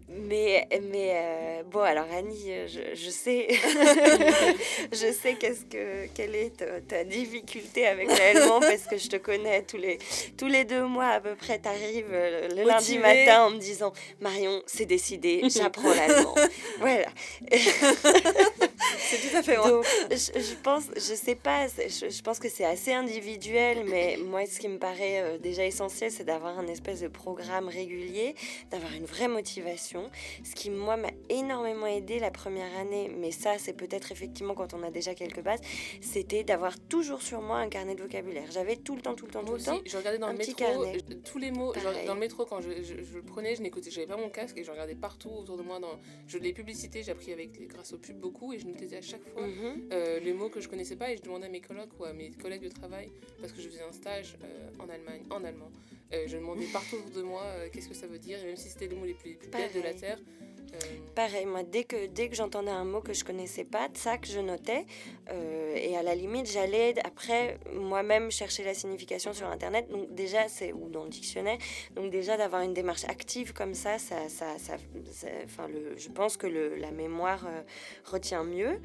Mais, 0.08 0.68
mais 0.90 1.12
euh, 1.14 1.62
bon, 1.70 1.80
alors 1.80 2.06
Annie, 2.12 2.50
euh, 2.50 2.66
je, 2.66 2.94
je 2.94 3.10
sais, 3.10 3.48
je 4.92 5.12
sais 5.12 5.34
qu'est-ce 5.34 5.64
que, 5.64 6.06
quelle 6.14 6.34
est 6.34 6.52
ta, 6.88 7.04
difficulté 7.04 7.86
avec 7.86 8.08
l'allemand 8.08 8.60
parce 8.60 8.86
que 8.86 8.96
je 8.98 9.08
te 9.08 9.16
connais 9.16 9.62
tous 9.62 9.76
les, 9.76 9.98
tous 10.36 10.46
les 10.46 10.64
deux 10.64 10.84
mois 10.84 11.08
à 11.08 11.20
peu 11.20 11.34
près. 11.34 11.60
Tu 11.60 11.68
arrives 11.68 12.12
euh, 12.12 12.48
le 12.48 12.64
lundi 12.64 12.98
matin 12.98 13.46
en 13.46 13.50
me 13.50 13.58
disant 13.58 13.92
Marion, 14.20 14.62
c'est 14.66 14.86
décidé, 14.86 15.42
j'apprends 15.48 15.94
l'allemand. 15.94 16.34
voilà. 16.78 17.08
c'est 18.99 19.28
tout 19.30 19.37
à 19.37 19.42
fait 19.42 19.56
moi. 19.56 19.68
Donc, 19.70 19.85
je, 20.11 20.40
je 20.40 20.54
pense, 20.62 20.85
je 20.97 21.14
sais 21.14 21.35
pas, 21.35 21.66
je, 21.68 22.09
je 22.11 22.23
pense 22.23 22.38
que 22.38 22.49
c'est 22.49 22.64
assez 22.64 22.92
individuel, 22.92 23.85
mais 23.87 24.16
moi, 24.18 24.47
ce 24.47 24.59
qui 24.59 24.68
me 24.68 24.78
paraît 24.78 25.20
euh, 25.23 25.38
déjà 25.38 25.64
essentiel, 25.64 26.11
c'est 26.11 26.25
d'avoir 26.25 26.59
un 26.59 26.66
espèce 26.66 27.00
de 27.00 27.09
programme 27.09 27.68
régulier, 27.68 28.35
d'avoir 28.70 28.92
une 28.94 29.04
vraie 29.04 29.28
motivation. 29.28 30.11
Ce 30.44 30.54
qui, 30.54 30.70
moi, 30.70 30.97
m'a 30.97 31.11
énormément 31.28 31.87
aidé 31.87 32.18
la 32.18 32.30
première 32.30 32.76
année, 32.78 33.11
mais 33.16 33.30
ça, 33.30 33.59
c'est 33.59 33.73
peut-être 33.75 34.12
effectivement 34.12 34.54
quand 34.54 34.75
on 34.75 34.82
a 34.82 34.90
déjà 34.90 35.14
quelques 35.14 35.40
bases, 35.42 35.61
c'était 36.00 36.44
d'avoir 36.44 36.78
toujours 36.88 37.23
sur 37.23 37.40
moi 37.40 37.59
un 37.59 37.68
carnet 37.68 37.94
de 37.94 38.02
vocabulaire. 38.02 38.50
J'avais 38.50 38.76
tout 38.76 38.94
le 38.97 39.02
temps, 39.02 39.14
tout 39.14 39.26
le 39.26 39.32
temps, 39.32 39.40
Moi 39.42 39.49
tout 39.49 39.54
le 39.54 39.61
aussi, 39.61 39.66
temps. 39.66 39.80
je 39.87 39.97
regardais 39.97 40.18
dans 40.18 40.26
un 40.28 40.32
le 40.32 40.38
petit 40.38 40.50
métro, 40.59 40.82
carnet. 40.85 40.99
tous 41.25 41.38
les 41.38 41.50
mots, 41.50 41.73
genre, 41.75 41.92
dans 42.06 42.14
le 42.14 42.20
métro, 42.20 42.44
quand 42.47 42.61
je, 42.61 42.70
je- 42.82 43.02
je 43.02 43.16
le 43.16 43.23
prenais, 43.23 43.54
je 43.54 43.62
n'écoutais, 43.62 43.90
j'avais 43.90 44.06
pas 44.06 44.16
mon 44.16 44.28
casque 44.30 44.56
et 44.59 44.64
je 44.64 44.70
regardais 44.70 44.94
partout 44.94 45.30
autour 45.30 45.56
de 45.56 45.62
moi. 45.62 45.78
Dans, 45.80 45.99
je, 46.26 46.38
les 46.38 46.52
publicités, 46.52 47.02
j'ai 47.02 47.12
appris 47.12 47.32
avec, 47.32 47.66
grâce 47.68 47.92
aux 47.92 47.99
pubs 47.99 48.18
beaucoup 48.18 48.52
et 48.52 48.59
je 48.59 48.66
à 48.96 49.02
chaque 49.02 49.22
fois 49.32 49.46
Mhm. 49.46 49.88
euh, 49.92 50.18
les 50.20 50.32
mots 50.32 50.49
que 50.49 50.60
je 50.60 50.68
connaissais 50.68 50.96
pas 50.96 51.10
et 51.12 51.16
je 51.16 51.22
demandais 51.22 51.46
à 51.46 51.50
mes 51.50 51.60
colocs 51.60 51.90
ou 51.99 52.04
à 52.04 52.12
mes 52.12 52.30
collègues 52.30 52.62
de 52.64 52.68
travail, 52.68 53.08
parce 53.40 53.52
que 53.52 53.60
je 53.60 53.68
faisais 53.68 53.82
un 53.82 53.92
stage 53.92 54.37
euh, 54.44 54.68
en 54.78 54.88
Allemagne, 54.88 55.22
en 55.30 55.42
allemand. 55.44 55.70
Euh, 56.12 56.25
je 56.26 56.37
demandais 56.37 56.66
partout 56.72 56.96
autour 56.96 57.10
de 57.10 57.22
moi 57.22 57.44
qu'est-ce 57.72 57.88
que 57.88 57.94
ça 57.94 58.06
veut 58.06 58.18
dire, 58.18 58.38
et 58.42 58.46
même 58.46 58.56
si 58.56 58.68
c'était 58.68 58.88
les 58.88 58.96
mots 58.96 59.04
les 59.06 59.14
plus, 59.14 59.30
les 59.30 59.37
plus 59.37 59.49
bêtes 59.50 59.75
de 59.75 59.80
la. 59.82 59.94
Terre. 59.94 60.18
Euh, 60.74 60.78
Pareil, 61.14 61.44
moi, 61.46 61.62
dès 61.62 61.84
que, 61.84 62.06
dès 62.06 62.28
que 62.28 62.34
j'entendais 62.36 62.70
un 62.70 62.84
mot 62.84 63.00
que 63.00 63.12
je 63.12 63.24
connaissais 63.24 63.64
pas, 63.64 63.88
ça 63.94 64.16
que 64.18 64.26
je 64.28 64.38
notais. 64.40 64.86
euh, 65.30 65.74
et 65.76 65.96
à 65.96 66.02
la 66.02 66.14
limite, 66.14 66.46
j'allais 66.50 66.94
après 67.04 67.58
moi-même 67.72 68.30
chercher 68.30 68.64
la 68.64 68.74
signification 68.74 69.32
sur 69.32 69.46
Internet. 69.48 69.88
Donc 69.90 70.14
déjà, 70.14 70.48
c'est 70.48 70.72
ou 70.72 70.88
dans 70.88 71.04
le 71.04 71.10
dictionnaire. 71.10 71.58
Donc 71.94 72.10
déjà, 72.10 72.36
d'avoir 72.36 72.62
une 72.62 72.74
démarche 72.74 73.04
active 73.04 73.52
comme 73.52 73.74
ça, 73.74 73.98
ça, 73.98 74.28
ça, 74.28 74.58
ça, 74.58 74.76
ça- 75.12 75.26
enfin, 75.44 75.68
le, 75.68 75.96
je 75.96 76.08
pense 76.08 76.36
que 76.36 76.46
le, 76.46 76.76
la 76.76 76.90
mémoire 76.90 77.44
euh, 77.46 77.62
retient 78.04 78.44
mieux. 78.44 78.80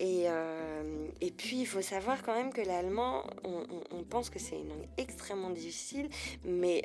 Et, 0.00 0.24
euh, 0.26 1.08
et 1.20 1.30
puis, 1.30 1.60
il 1.60 1.66
faut 1.66 1.82
savoir 1.82 2.22
quand 2.22 2.34
même 2.34 2.52
que 2.52 2.60
l'allemand, 2.60 3.24
on, 3.44 3.62
on- 3.70 3.98
on 3.98 4.02
pense 4.04 4.30
que 4.30 4.38
c'est 4.38 4.56
une 4.56 4.68
langue 4.68 4.86
extrêmement 4.98 5.50
difficile, 5.50 6.08
mais 6.44 6.82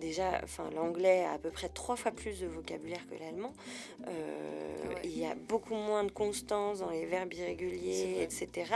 déjà, 0.00 0.40
enfin, 0.42 0.68
l'anglais 0.74 1.24
a 1.24 1.32
à 1.32 1.38
peu 1.38 1.50
près 1.50 1.68
trois 1.68 1.96
fois 1.96 2.10
plus 2.10 2.40
de 2.40 2.46
vocabulaire 2.46 3.06
que 3.08 3.14
l'allemand. 3.14 3.33
Euh, 4.06 4.88
ouais. 4.88 5.00
Il 5.04 5.18
y 5.18 5.26
a 5.26 5.34
beaucoup 5.34 5.74
moins 5.74 6.04
de 6.04 6.10
constance 6.10 6.80
dans 6.80 6.90
les 6.90 7.06
verbes 7.06 7.32
irréguliers, 7.32 8.22
etc. 8.22 8.72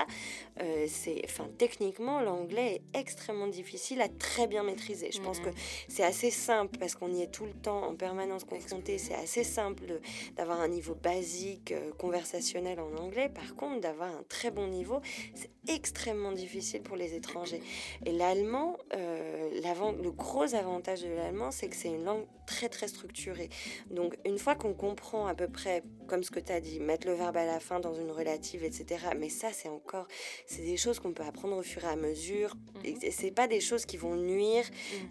Euh, 0.60 0.86
c'est, 0.88 1.20
enfin, 1.24 1.48
techniquement, 1.58 2.20
l'anglais 2.20 2.80
est 2.94 2.98
extrêmement 2.98 3.46
difficile 3.46 4.00
à 4.00 4.08
très 4.08 4.46
bien 4.46 4.62
maîtriser. 4.62 5.10
Je 5.12 5.20
pense 5.20 5.38
Mhm. 5.40 5.46
que 5.46 5.50
c'est 5.88 6.04
assez 6.04 6.30
simple 6.30 6.78
parce 6.78 6.94
qu'on 6.94 7.12
y 7.12 7.22
est 7.22 7.30
tout 7.30 7.44
le 7.44 7.52
temps 7.52 7.82
en 7.86 7.94
permanence 7.94 8.44
confronté. 8.44 8.98
C'est 8.98 9.14
assez 9.14 9.44
simple 9.44 10.00
d'avoir 10.36 10.60
un 10.60 10.68
niveau 10.68 10.94
basique 10.94 11.72
euh, 11.72 11.90
conversationnel 11.98 12.80
en 12.80 12.94
anglais. 13.02 13.28
Par 13.28 13.54
contre, 13.54 13.80
d'avoir 13.80 14.08
un 14.10 14.22
très 14.28 14.50
bon 14.50 14.66
niveau, 14.68 15.00
c'est 15.34 15.50
extrêmement 15.68 16.32
difficile 16.32 16.82
pour 16.82 16.96
les 16.96 17.14
étrangers. 17.14 17.62
Et 18.06 18.12
l'allemand, 18.12 18.76
le 18.92 20.10
gros 20.10 20.54
avantage 20.54 21.02
de 21.02 21.08
l'allemand, 21.08 21.50
c'est 21.50 21.68
que 21.68 21.76
c'est 21.76 21.88
une 21.88 22.04
langue 22.04 22.24
très 22.46 22.68
très 22.68 22.88
structurée. 22.88 23.50
Donc 23.90 24.16
une 24.24 24.38
fois 24.38 24.47
qu'on 24.54 24.74
comprend 24.74 25.26
à 25.26 25.34
peu 25.34 25.48
près, 25.48 25.82
comme 26.06 26.22
ce 26.22 26.30
que 26.30 26.40
tu 26.40 26.52
as 26.52 26.60
dit, 26.60 26.80
mettre 26.80 27.06
le 27.06 27.14
verbe 27.14 27.36
à 27.36 27.44
la 27.44 27.60
fin 27.60 27.80
dans 27.80 27.94
une 27.94 28.10
relative, 28.10 28.64
etc. 28.64 29.06
Mais 29.16 29.28
ça, 29.28 29.52
c'est 29.52 29.68
encore, 29.68 30.06
c'est 30.46 30.62
des 30.62 30.76
choses 30.76 30.98
qu'on 31.00 31.12
peut 31.12 31.24
apprendre 31.24 31.56
au 31.56 31.62
fur 31.62 31.84
et 31.84 31.88
à 31.88 31.96
mesure. 31.96 32.54
Mhm. 32.84 32.96
Et 33.02 33.10
c'est 33.10 33.30
pas 33.30 33.48
des 33.48 33.60
choses 33.60 33.84
qui 33.86 33.96
vont 33.96 34.16
nuire 34.16 34.64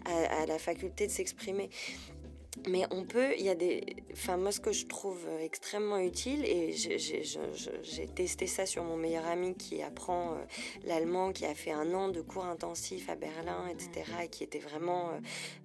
à, 0.04 0.42
à 0.42 0.46
la 0.46 0.58
faculté 0.58 1.06
de 1.06 1.12
s'exprimer. 1.12 1.70
Mais 2.68 2.84
on 2.90 3.04
peut, 3.04 3.34
il 3.38 3.44
y 3.44 3.48
a 3.48 3.54
des. 3.54 3.84
Enfin, 4.12 4.36
moi, 4.36 4.50
ce 4.52 4.60
que 4.60 4.72
je 4.72 4.86
trouve 4.86 5.20
euh, 5.28 5.38
extrêmement 5.44 5.98
utile, 5.98 6.44
et 6.44 6.72
j'ai- 6.72 8.08
testé 8.14 8.46
ça 8.46 8.66
sur 8.66 8.82
mon 8.84 8.96
meilleur 8.96 9.26
ami 9.26 9.54
qui 9.54 9.82
apprend 9.82 10.32
euh, 10.32 10.36
l'allemand, 10.84 11.32
qui 11.32 11.44
a 11.46 11.54
fait 11.54 11.70
un 11.70 11.94
an 11.94 12.08
de 12.08 12.20
cours 12.20 12.44
intensifs 12.46 13.08
à 13.08 13.14
Berlin, 13.14 13.68
etc., 13.70 14.10
et 14.24 14.28
qui 14.28 14.42
était 14.44 14.58
vraiment 14.58 15.10
euh, 15.10 15.12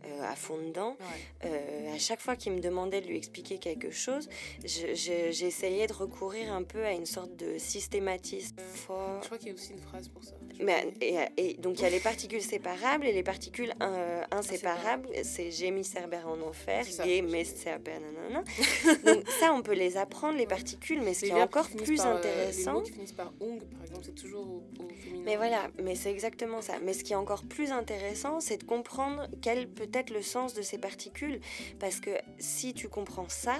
euh, 0.08 0.24
à 0.24 0.36
fond 0.36 0.58
dedans. 0.58 0.96
Ouais. 1.00 1.50
Euh, 1.50 1.96
à 1.96 1.98
chaque 1.98 2.20
fois 2.20 2.36
qu'il 2.36 2.52
me 2.54 2.60
demandait 2.60 3.02
de 3.02 3.08
lui 3.08 3.18
expliquer 3.18 3.58
quelque 3.58 3.92
chose, 3.92 4.30
je- 4.64 4.94
je- 4.94 5.32
j'essayais 5.32 5.88
de 5.88 5.94
recourir 5.94 6.54
un 6.54 6.64
peu 6.64 6.84
à 6.86 6.92
une 6.92 7.06
sorte 7.06 7.36
de 7.36 7.58
systématisme 7.58 8.58
fort. 8.60 9.20
Je 9.22 9.26
crois 9.28 9.38
qu'il 9.38 9.48
y 9.48 9.52
a 9.52 9.54
aussi 9.56 9.72
une 9.72 9.80
phrase 9.80 10.08
pour 10.10 10.24
ça. 10.24 10.34
Mais, 10.62 10.94
et, 11.02 11.16
et 11.38 11.54
donc 11.56 11.80
il 11.80 11.84
y 11.84 11.86
a 11.86 11.90
les 11.90 12.00
particules 12.00 12.42
séparables 12.42 13.06
et 13.08 13.12
les 13.12 13.24
particules 13.24 13.74
inséparables. 14.32 15.08
C'est 15.24 15.52
j'ai 15.52 15.72
mis 15.72 15.84
Cerbère 15.84 16.28
en 16.28 16.40
enfer, 16.42 16.83
C'est 16.86 16.92
ça. 16.92 17.06
gay, 17.06 17.22
mais 17.22 17.44
Cerbère, 17.44 18.00
nanana. 18.00 18.44
Donc 19.06 19.24
ça, 19.40 19.54
on 19.54 19.62
peut 19.62 19.74
les 19.74 19.98
apprendre, 19.98 20.38
les 20.38 20.46
particules, 20.48 21.02
mais 21.02 21.14
ce 21.14 21.22
Les 21.24 21.28
qui 21.28 21.34
est 21.34 21.38
qui 21.38 21.42
encore 21.44 21.70
plus 21.70 21.98
par, 21.98 22.08
euh, 22.08 22.22
Les 22.22 22.28
intéressant. 22.30 22.74
mots 22.74 22.82
qui 22.82 22.92
finissent 22.94 23.12
par 23.14 23.34
ong, 23.40 23.60
par 23.72 23.84
exemple, 23.84 24.04
c'est 24.06 24.16
toujours 24.16 24.42
au, 24.48 24.64
au 24.84 24.90
féminin. 24.90 25.24
Mais 25.26 25.36
voilà, 25.38 25.68
mais 25.82 25.96
c'est 25.96 26.12
exactement 26.12 26.62
ça. 26.62 26.74
Mais 26.84 26.94
ce 26.94 27.04
qui 27.04 27.14
est 27.14 27.18
encore 27.18 27.44
plus 27.44 27.72
intéressant, 27.72 28.40
c'est 28.40 28.58
de 28.58 28.64
comprendre 28.64 29.28
quel 29.42 29.68
peut 29.70 29.90
être 29.94 30.10
le 30.10 30.22
sens 30.22 30.54
de 30.54 30.62
ces 30.62 30.78
particules. 30.78 31.40
Parce 31.80 32.00
que 32.00 32.12
si 32.40 32.74
tu 32.74 32.90
comprends 32.90 33.30
ça, 33.30 33.56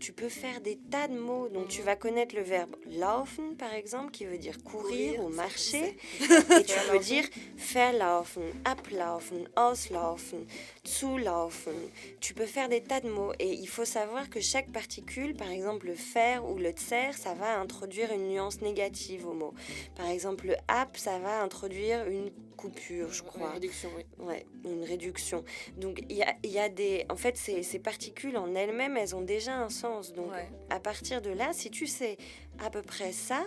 tu 0.00 0.12
peux 0.12 0.28
faire 0.28 0.60
des 0.60 0.76
tas 0.90 1.08
de 1.08 1.18
mots. 1.18 1.48
Donc 1.48 1.68
tu 1.68 1.80
Mhm. 1.80 1.86
vas 1.86 1.96
connaître 1.96 2.34
le 2.36 2.42
verbe 2.42 2.74
laufen, 2.86 3.54
par 3.56 3.72
exemple, 3.74 4.10
qui 4.10 4.24
veut 4.24 4.38
dire 4.38 4.62
courir, 4.62 5.14
Courir, 5.16 5.24
ou 5.24 5.28
marcher. 5.30 5.96
Et 6.20 6.64
tu 6.64 6.74
peux 6.90 6.98
dire 6.98 7.24
verlaufen, 7.56 8.42
ablaufen, 8.64 9.48
auslaufen, 9.56 10.46
zulaufen. 10.86 11.74
Tu 12.20 12.34
peux 12.34 12.46
faire 12.46 12.55
des 12.68 12.82
tas 12.82 13.00
de 13.00 13.08
mots. 13.08 13.32
Et 13.38 13.52
il 13.52 13.68
faut 13.68 13.84
savoir 13.84 14.28
que 14.30 14.40
chaque 14.40 14.72
particule, 14.72 15.34
par 15.34 15.50
exemple 15.50 15.86
le 15.86 15.94
fer 15.94 16.44
ou 16.48 16.56
le 16.58 16.70
tser, 16.70 17.12
ça 17.12 17.34
va 17.34 17.58
introduire 17.58 18.10
une 18.12 18.28
nuance 18.28 18.60
négative 18.62 19.26
au 19.26 19.32
mot. 19.34 19.54
Par 19.94 20.08
exemple, 20.08 20.46
le 20.48 20.56
ap, 20.68 20.96
ça 20.96 21.18
va 21.18 21.42
introduire 21.42 22.06
une 22.08 22.30
coupure, 22.56 23.12
je 23.12 23.22
crois. 23.22 23.50
réduction, 23.50 23.90
oui. 23.96 24.04
Ouais, 24.18 24.46
une 24.64 24.82
réduction. 24.82 25.44
Donc 25.76 26.02
il 26.08 26.16
y 26.16 26.22
a, 26.22 26.34
y 26.42 26.58
a 26.58 26.68
des... 26.70 27.04
En 27.10 27.16
fait, 27.16 27.36
ces, 27.36 27.62
ces 27.62 27.78
particules 27.78 28.36
en 28.38 28.54
elles-mêmes, 28.54 28.96
elles 28.96 29.14
ont 29.14 29.20
déjà 29.20 29.54
un 29.58 29.68
sens. 29.68 30.12
Donc 30.14 30.32
Ouais. 30.32 30.48
à 30.70 30.80
partir 30.80 31.20
de 31.22 31.30
là, 31.30 31.50
si 31.52 31.70
tu 31.70 31.86
sais 31.86 32.16
à 32.64 32.70
peu 32.70 32.80
près 32.80 33.12
ça, 33.12 33.44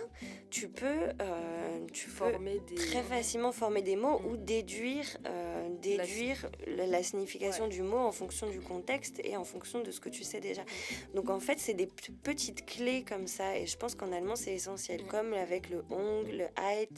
tu 0.50 0.68
peux, 0.68 0.86
euh, 1.20 1.86
tu 1.92 2.08
peux 2.08 2.30
des. 2.68 2.74
très 2.76 3.02
facilement 3.02 3.50
former 3.50 3.82
des 3.82 3.96
mots 3.96 4.20
ou 4.28 4.36
déduire, 4.36 5.04
euh, 5.26 5.49
déduire 5.80 6.48
la, 6.66 6.86
la 6.86 7.02
signification 7.02 7.64
Ouais. 7.64 7.70
du 7.70 7.82
mot 7.82 7.98
en 7.98 8.12
fonction 8.12 8.48
du 8.48 8.60
contexte 8.60 9.20
et 9.24 9.36
en 9.36 9.44
fonction 9.44 9.82
de 9.82 9.90
ce 9.90 10.00
que 10.00 10.08
tu 10.08 10.22
sais 10.24 10.40
déjà. 10.40 10.62
Donc 11.14 11.30
en 11.30 11.40
fait, 11.40 11.58
c'est 11.58 11.74
des 11.74 11.88
petites 12.22 12.64
clés 12.66 13.04
comme 13.08 13.26
ça 13.26 13.56
et 13.58 13.66
je 13.66 13.76
pense 13.76 13.94
qu'en 13.94 14.12
allemand, 14.12 14.36
c'est 14.36 14.52
essentiel. 14.54 15.02
Mm. 15.02 15.06
Comme 15.08 15.34
avec 15.34 15.70
le 15.70 15.78
ong, 15.90 16.26
le 16.32 16.46
heit, 16.60 16.88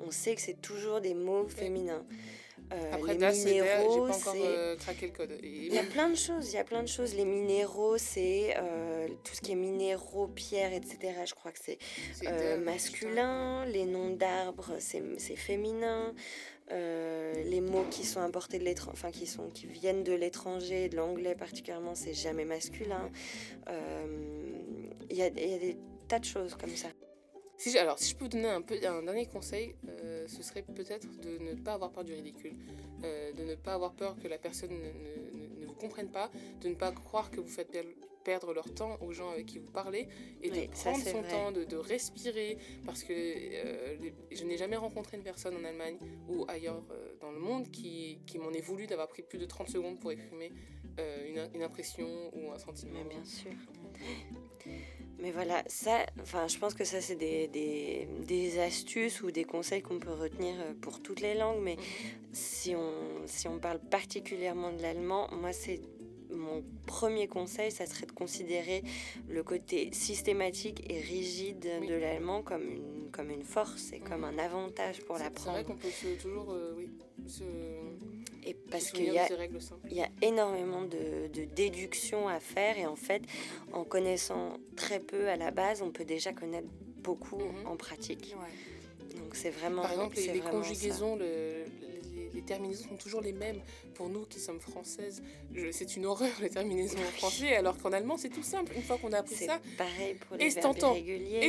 on 0.00 0.10
sait 0.10 0.34
que 0.34 0.40
c'est 0.40 0.60
toujours 0.60 1.00
des 1.00 1.14
mots 1.14 1.46
féminins. 1.48 2.04
Euh, 2.72 2.92
Après, 2.94 3.14
les 3.14 3.34
j'ai 3.34 3.44
minéraux, 3.60 4.06
pas 4.06 4.16
encore 4.16 4.32
c'est... 4.34 4.40
euh, 4.46 4.76
craqué 4.76 5.06
le 5.06 5.12
code. 5.12 5.32
Et 5.42 5.66
Il 5.66 5.74
y 5.74 5.78
a 5.78 5.82
plein 5.82 6.08
de 6.08 6.14
choses, 6.14 6.52
il 6.52 6.54
y 6.54 6.58
a 6.58 6.64
plein 6.64 6.82
de 6.82 6.88
choses. 6.88 7.14
Les 7.14 7.26
minéraux, 7.26 7.98
c'est 7.98 8.54
euh, 8.56 8.91
tout 9.24 9.34
ce 9.34 9.40
qui 9.40 9.52
est 9.52 9.56
minéraux, 9.56 10.26
pierres, 10.28 10.72
etc. 10.72 10.98
Je 11.26 11.34
crois 11.34 11.52
que 11.52 11.58
c'est 11.60 11.78
euh, 12.26 12.58
masculin. 12.58 13.64
Les 13.66 13.84
noms 13.84 14.10
d'arbres, 14.10 14.76
c'est 14.78 15.36
féminin. 15.36 16.14
Euh, 16.70 17.34
les 17.44 17.60
mots 17.60 17.84
qui 17.90 18.04
sont 18.04 18.20
importés 18.20 18.58
de 18.58 18.64
l'étranger, 18.64 18.92
enfin 18.94 19.10
qui 19.10 19.26
sont 19.26 19.48
qui 19.50 19.66
viennent 19.66 20.04
de 20.04 20.12
l'étranger, 20.14 20.88
de 20.88 20.96
l'anglais 20.96 21.34
particulièrement, 21.34 21.94
c'est 21.94 22.14
jamais 22.14 22.44
masculin. 22.44 23.10
Euh, 23.68 24.06
Il 25.10 25.16
y, 25.16 25.22
a, 25.22 25.26
il 25.28 25.50
y 25.50 25.54
a 25.54 25.58
des 25.58 25.76
tas 26.08 26.18
de 26.18 26.24
choses 26.24 26.54
comme 26.54 26.74
ça. 26.74 26.88
Si 27.58 27.70
je- 27.70 27.78
alors, 27.78 27.98
si 27.98 28.10
je 28.10 28.16
peux 28.16 28.24
vous 28.24 28.30
donner 28.30 28.48
un, 28.48 28.62
peu, 28.62 28.76
un 28.84 29.02
dernier 29.02 29.26
conseil, 29.26 29.74
euh, 29.88 30.26
ce 30.26 30.42
serait 30.42 30.62
peut-être 30.62 31.06
de 31.20 31.38
ne 31.38 31.54
pas 31.54 31.74
avoir 31.74 31.90
peur 31.92 32.04
du 32.04 32.14
ridicule, 32.14 32.54
euh, 33.04 33.32
de 33.34 33.42
ne 33.44 33.54
pas 33.54 33.74
avoir 33.74 33.92
peur 33.92 34.16
que 34.22 34.26
la 34.28 34.38
personne 34.38 34.70
ne, 34.70 34.76
ne- 34.76 35.44
ne- 35.58 35.60
ne 35.60 35.66
vous 35.66 35.74
comprenne 35.74 36.08
pas, 36.10 36.30
de 36.62 36.68
ne 36.68 36.74
pas 36.74 36.92
croire 36.92 37.30
que 37.30 37.40
vous 37.40 37.48
faites 37.48 37.70
perdre 38.22 38.52
leur 38.54 38.72
temps 38.72 38.96
aux 39.00 39.12
gens 39.12 39.30
avec 39.30 39.46
qui 39.46 39.58
vous 39.58 39.70
parlez, 39.70 40.08
et 40.42 40.50
Oui, 40.50 40.66
de 40.66 40.70
prendre 40.72 41.02
son 41.04 41.20
vrai. 41.20 41.30
temps, 41.30 41.52
de, 41.52 41.64
de 41.64 41.76
respirer, 41.76 42.56
parce 42.86 43.02
que 43.02 43.12
euh, 43.12 43.96
je 44.30 44.44
n'ai 44.44 44.56
jamais 44.56 44.76
rencontré 44.76 45.16
une 45.16 45.22
personne 45.22 45.56
en 45.56 45.64
Allemagne 45.64 45.98
ou 46.28 46.44
ailleurs 46.48 46.82
euh, 46.90 47.12
dans 47.20 47.30
le 47.32 47.38
monde 47.38 47.70
qui, 47.70 48.18
qui 48.26 48.38
m'en 48.38 48.52
ait 48.52 48.60
voulu 48.60 48.86
d'avoir 48.86 49.08
pris 49.08 49.22
plus 49.22 49.38
de 49.38 49.44
30 49.46 49.68
secondes 49.68 49.98
pour 50.00 50.12
exprimer 50.12 50.52
euh, 50.98 51.28
une, 51.28 51.50
une 51.56 51.62
impression 51.62 52.08
ou 52.34 52.50
un 52.52 52.58
sentiment. 52.58 52.92
Mais 53.02 53.04
bien 53.14 53.24
sûr. 53.24 53.50
Mais 55.18 55.30
voilà, 55.30 55.62
ça, 55.68 56.04
enfin, 56.20 56.48
je 56.48 56.58
pense 56.58 56.74
que 56.74 56.82
ça, 56.84 57.00
c'est 57.00 57.14
des, 57.14 57.46
des, 57.46 58.08
des 58.26 58.58
astuces 58.58 59.22
ou 59.22 59.30
des 59.30 59.44
conseils 59.44 59.80
qu'on 59.80 60.00
peut 60.00 60.12
retenir 60.12 60.54
pour 60.80 61.00
toutes 61.00 61.20
les 61.20 61.34
langues. 61.34 61.60
Mais 61.62 61.76
Mhm. 61.76 61.82
si 62.32 62.74
on, 62.74 62.92
si 63.26 63.46
on 63.46 63.58
parle 63.60 63.78
particulièrement 63.78 64.72
de 64.72 64.82
l'allemand, 64.82 65.28
moi, 65.32 65.52
c'est 65.52 65.80
mon 66.34 66.62
premier 66.86 67.28
conseil, 67.28 67.70
ça 67.70 67.86
serait 67.86 68.06
de 68.06 68.12
considérer 68.12 68.82
le 69.28 69.42
côté 69.42 69.90
systématique 69.92 70.82
et 70.90 71.00
rigide 71.00 71.68
Oui. 71.80 71.86
de 71.88 71.94
l'allemand 71.94 72.42
comme 72.42 72.62
une, 72.68 73.10
comme 73.12 73.30
une 73.30 73.42
force 73.44 73.92
et 73.92 73.98
comme 74.00 74.24
un 74.24 74.38
avantage 74.38 75.00
pour 75.02 75.18
C'est- 75.18 75.24
C'est 75.24 75.30
vrai 75.30 75.52
l'apprendre. 75.58 75.64
qu'on 75.66 75.76
peut 75.76 75.90
se- 75.90 76.20
toujours, 76.22 76.52
euh, 76.52 76.74
oui, 76.76 76.90
se, 77.26 77.42
Et 78.44 78.54
parce 78.54 78.90
qu'il 78.90 79.04
y 79.12 79.18
a 79.18 79.28
y 79.90 80.00
a 80.00 80.08
énormément 80.20 80.82
de, 80.82 81.28
de 81.32 81.44
déductions 81.44 82.26
à 82.28 82.40
faire 82.40 82.76
et 82.78 82.86
en 82.86 82.96
fait, 82.96 83.22
en 83.72 83.84
connaissant 83.84 84.56
très 84.76 84.98
peu 84.98 85.28
à 85.28 85.36
la 85.36 85.50
base, 85.52 85.80
on 85.82 85.90
peut 85.92 86.04
déjà 86.04 86.32
connaître 86.32 86.66
beaucoup 87.04 87.38
Mhm. 87.38 87.66
en 87.66 87.76
pratique. 87.76 88.34
Ouais. 88.36 89.16
Donc 89.20 89.36
c'est 89.36 89.50
vraiment. 89.50 89.82
Par 89.82 89.92
exemple, 89.92 90.16
les, 90.16 90.32
les 90.32 90.40
conjugaisons, 90.40 91.14
le- 91.16 91.64
les, 92.34 92.42
terminaisons 92.42 92.88
sont 92.88 92.96
toujours 92.96 93.20
les 93.20 93.32
mêmes. 93.32 93.60
Pour 93.94 94.08
nous 94.08 94.24
qui 94.26 94.38
sommes 94.40 94.60
françaises, 94.60 95.22
c'est 95.72 95.96
une 95.96 96.06
horreur 96.06 96.30
les 96.40 96.50
terminaisons 96.50 96.98
en 96.98 97.12
français, 97.18 97.54
alors 97.56 97.76
qu'en 97.78 97.92
allemand, 97.92 98.16
c'est 98.16 98.28
tout 98.30 98.42
simple. 98.42 98.72
Une 98.76 98.82
fois 98.82 98.98
qu'on 98.98 99.12
a 99.12 99.18
appris 99.18 99.34
ça, 99.46 99.60
pareil 99.78 100.14
pour 100.14 100.36
les 100.36 100.46
verbes 100.54 100.64
irréguliers. 100.92 101.40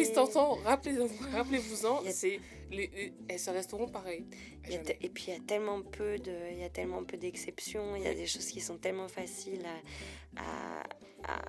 rappelez, 0.63 0.95
rappelez-vous-en, 1.31 2.01
c'est 2.11 2.39
les, 2.71 2.87
les- 2.87 3.13
elles 3.27 3.39
se 3.39 3.49
resteront 3.51 3.87
pareilles. 3.87 4.25
Y 4.69 4.75
a 4.77 4.81
et 5.01 5.09
puis 5.09 5.25
il 5.27 5.33
y 5.33 5.37
a 5.37 5.39
tellement 5.41 5.81
peu 5.81 6.17
de, 6.17 6.33
il 6.51 6.59
y 6.59 6.63
a 6.63 6.69
tellement 6.69 7.03
peu 7.03 7.17
d'exceptions. 7.17 7.95
Il 7.95 8.03
y 8.03 8.07
a 8.07 8.13
des 8.13 8.25
choses 8.27 8.47
qui 8.47 8.61
sont 8.61 8.77
tellement 8.77 9.07
faciles 9.07 9.65
à, 10.35 10.41
à, 10.41 10.83
à- 11.35 11.41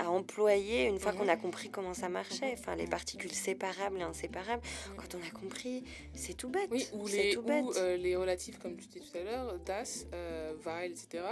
à 0.00 0.10
employer 0.10 0.86
une 0.86 0.98
fois 0.98 1.12
Mhm. 1.12 1.18
qu'on 1.18 1.28
a 1.28 1.36
compris 1.36 1.70
comment 1.70 1.94
ça 1.94 2.08
marchait. 2.08 2.54
Enfin, 2.58 2.74
les 2.74 2.84
Mhm. 2.84 2.90
particules 2.90 3.32
séparables 3.32 3.98
et 3.98 4.02
inséparables. 4.02 4.62
Mhm. 4.90 4.96
Quand 4.96 5.14
on 5.14 5.22
a 5.26 5.30
compris, 5.30 5.84
c'est 6.14 6.34
tout 6.36 6.48
bête. 6.48 6.68
Oui, 6.70 6.86
ou 6.92 7.06
les, 7.06 7.34
tout 7.34 7.42
bête. 7.42 7.64
ou, 7.64 7.72
euh, 7.76 7.96
les 7.96 8.16
relatifs, 8.16 8.58
comme 8.58 8.76
tu 8.76 8.86
disais 8.86 9.00
tout 9.00 9.18
à 9.18 9.22
l'heure, 9.22 9.58
das, 9.64 10.06
euh, 10.14 10.54
weil, 10.64 10.92
etc. 10.92 11.24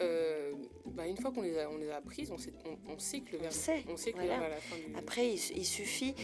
Euh, 0.00 0.52
bah, 0.86 1.06
une 1.06 1.16
fois 1.16 1.30
qu'on 1.32 1.42
les, 1.42 1.58
a- 1.58 1.70
on 1.70 1.78
les 1.78 1.90
a 1.90 1.96
apprises, 1.96 2.30
on 2.30 2.38
sait, 2.38 2.52
on, 2.66 2.92
on 2.92 2.98
sait 2.98 3.20
que 3.20 3.32
le 3.32 3.38
On 3.38 3.40
verbe, 3.42 3.52
sait, 3.54 3.84
on 3.88 3.96
sait 3.96 4.12
que 4.12 4.16
voilà. 4.18 4.34
le 4.34 4.40
verbe 4.40 4.52
à 4.52 4.54
la 4.54 4.60
fin 4.60 4.76
du... 4.76 4.94
Après, 4.96 5.26
il, 5.28 5.40
il 5.56 5.66
suffit, 5.66 6.14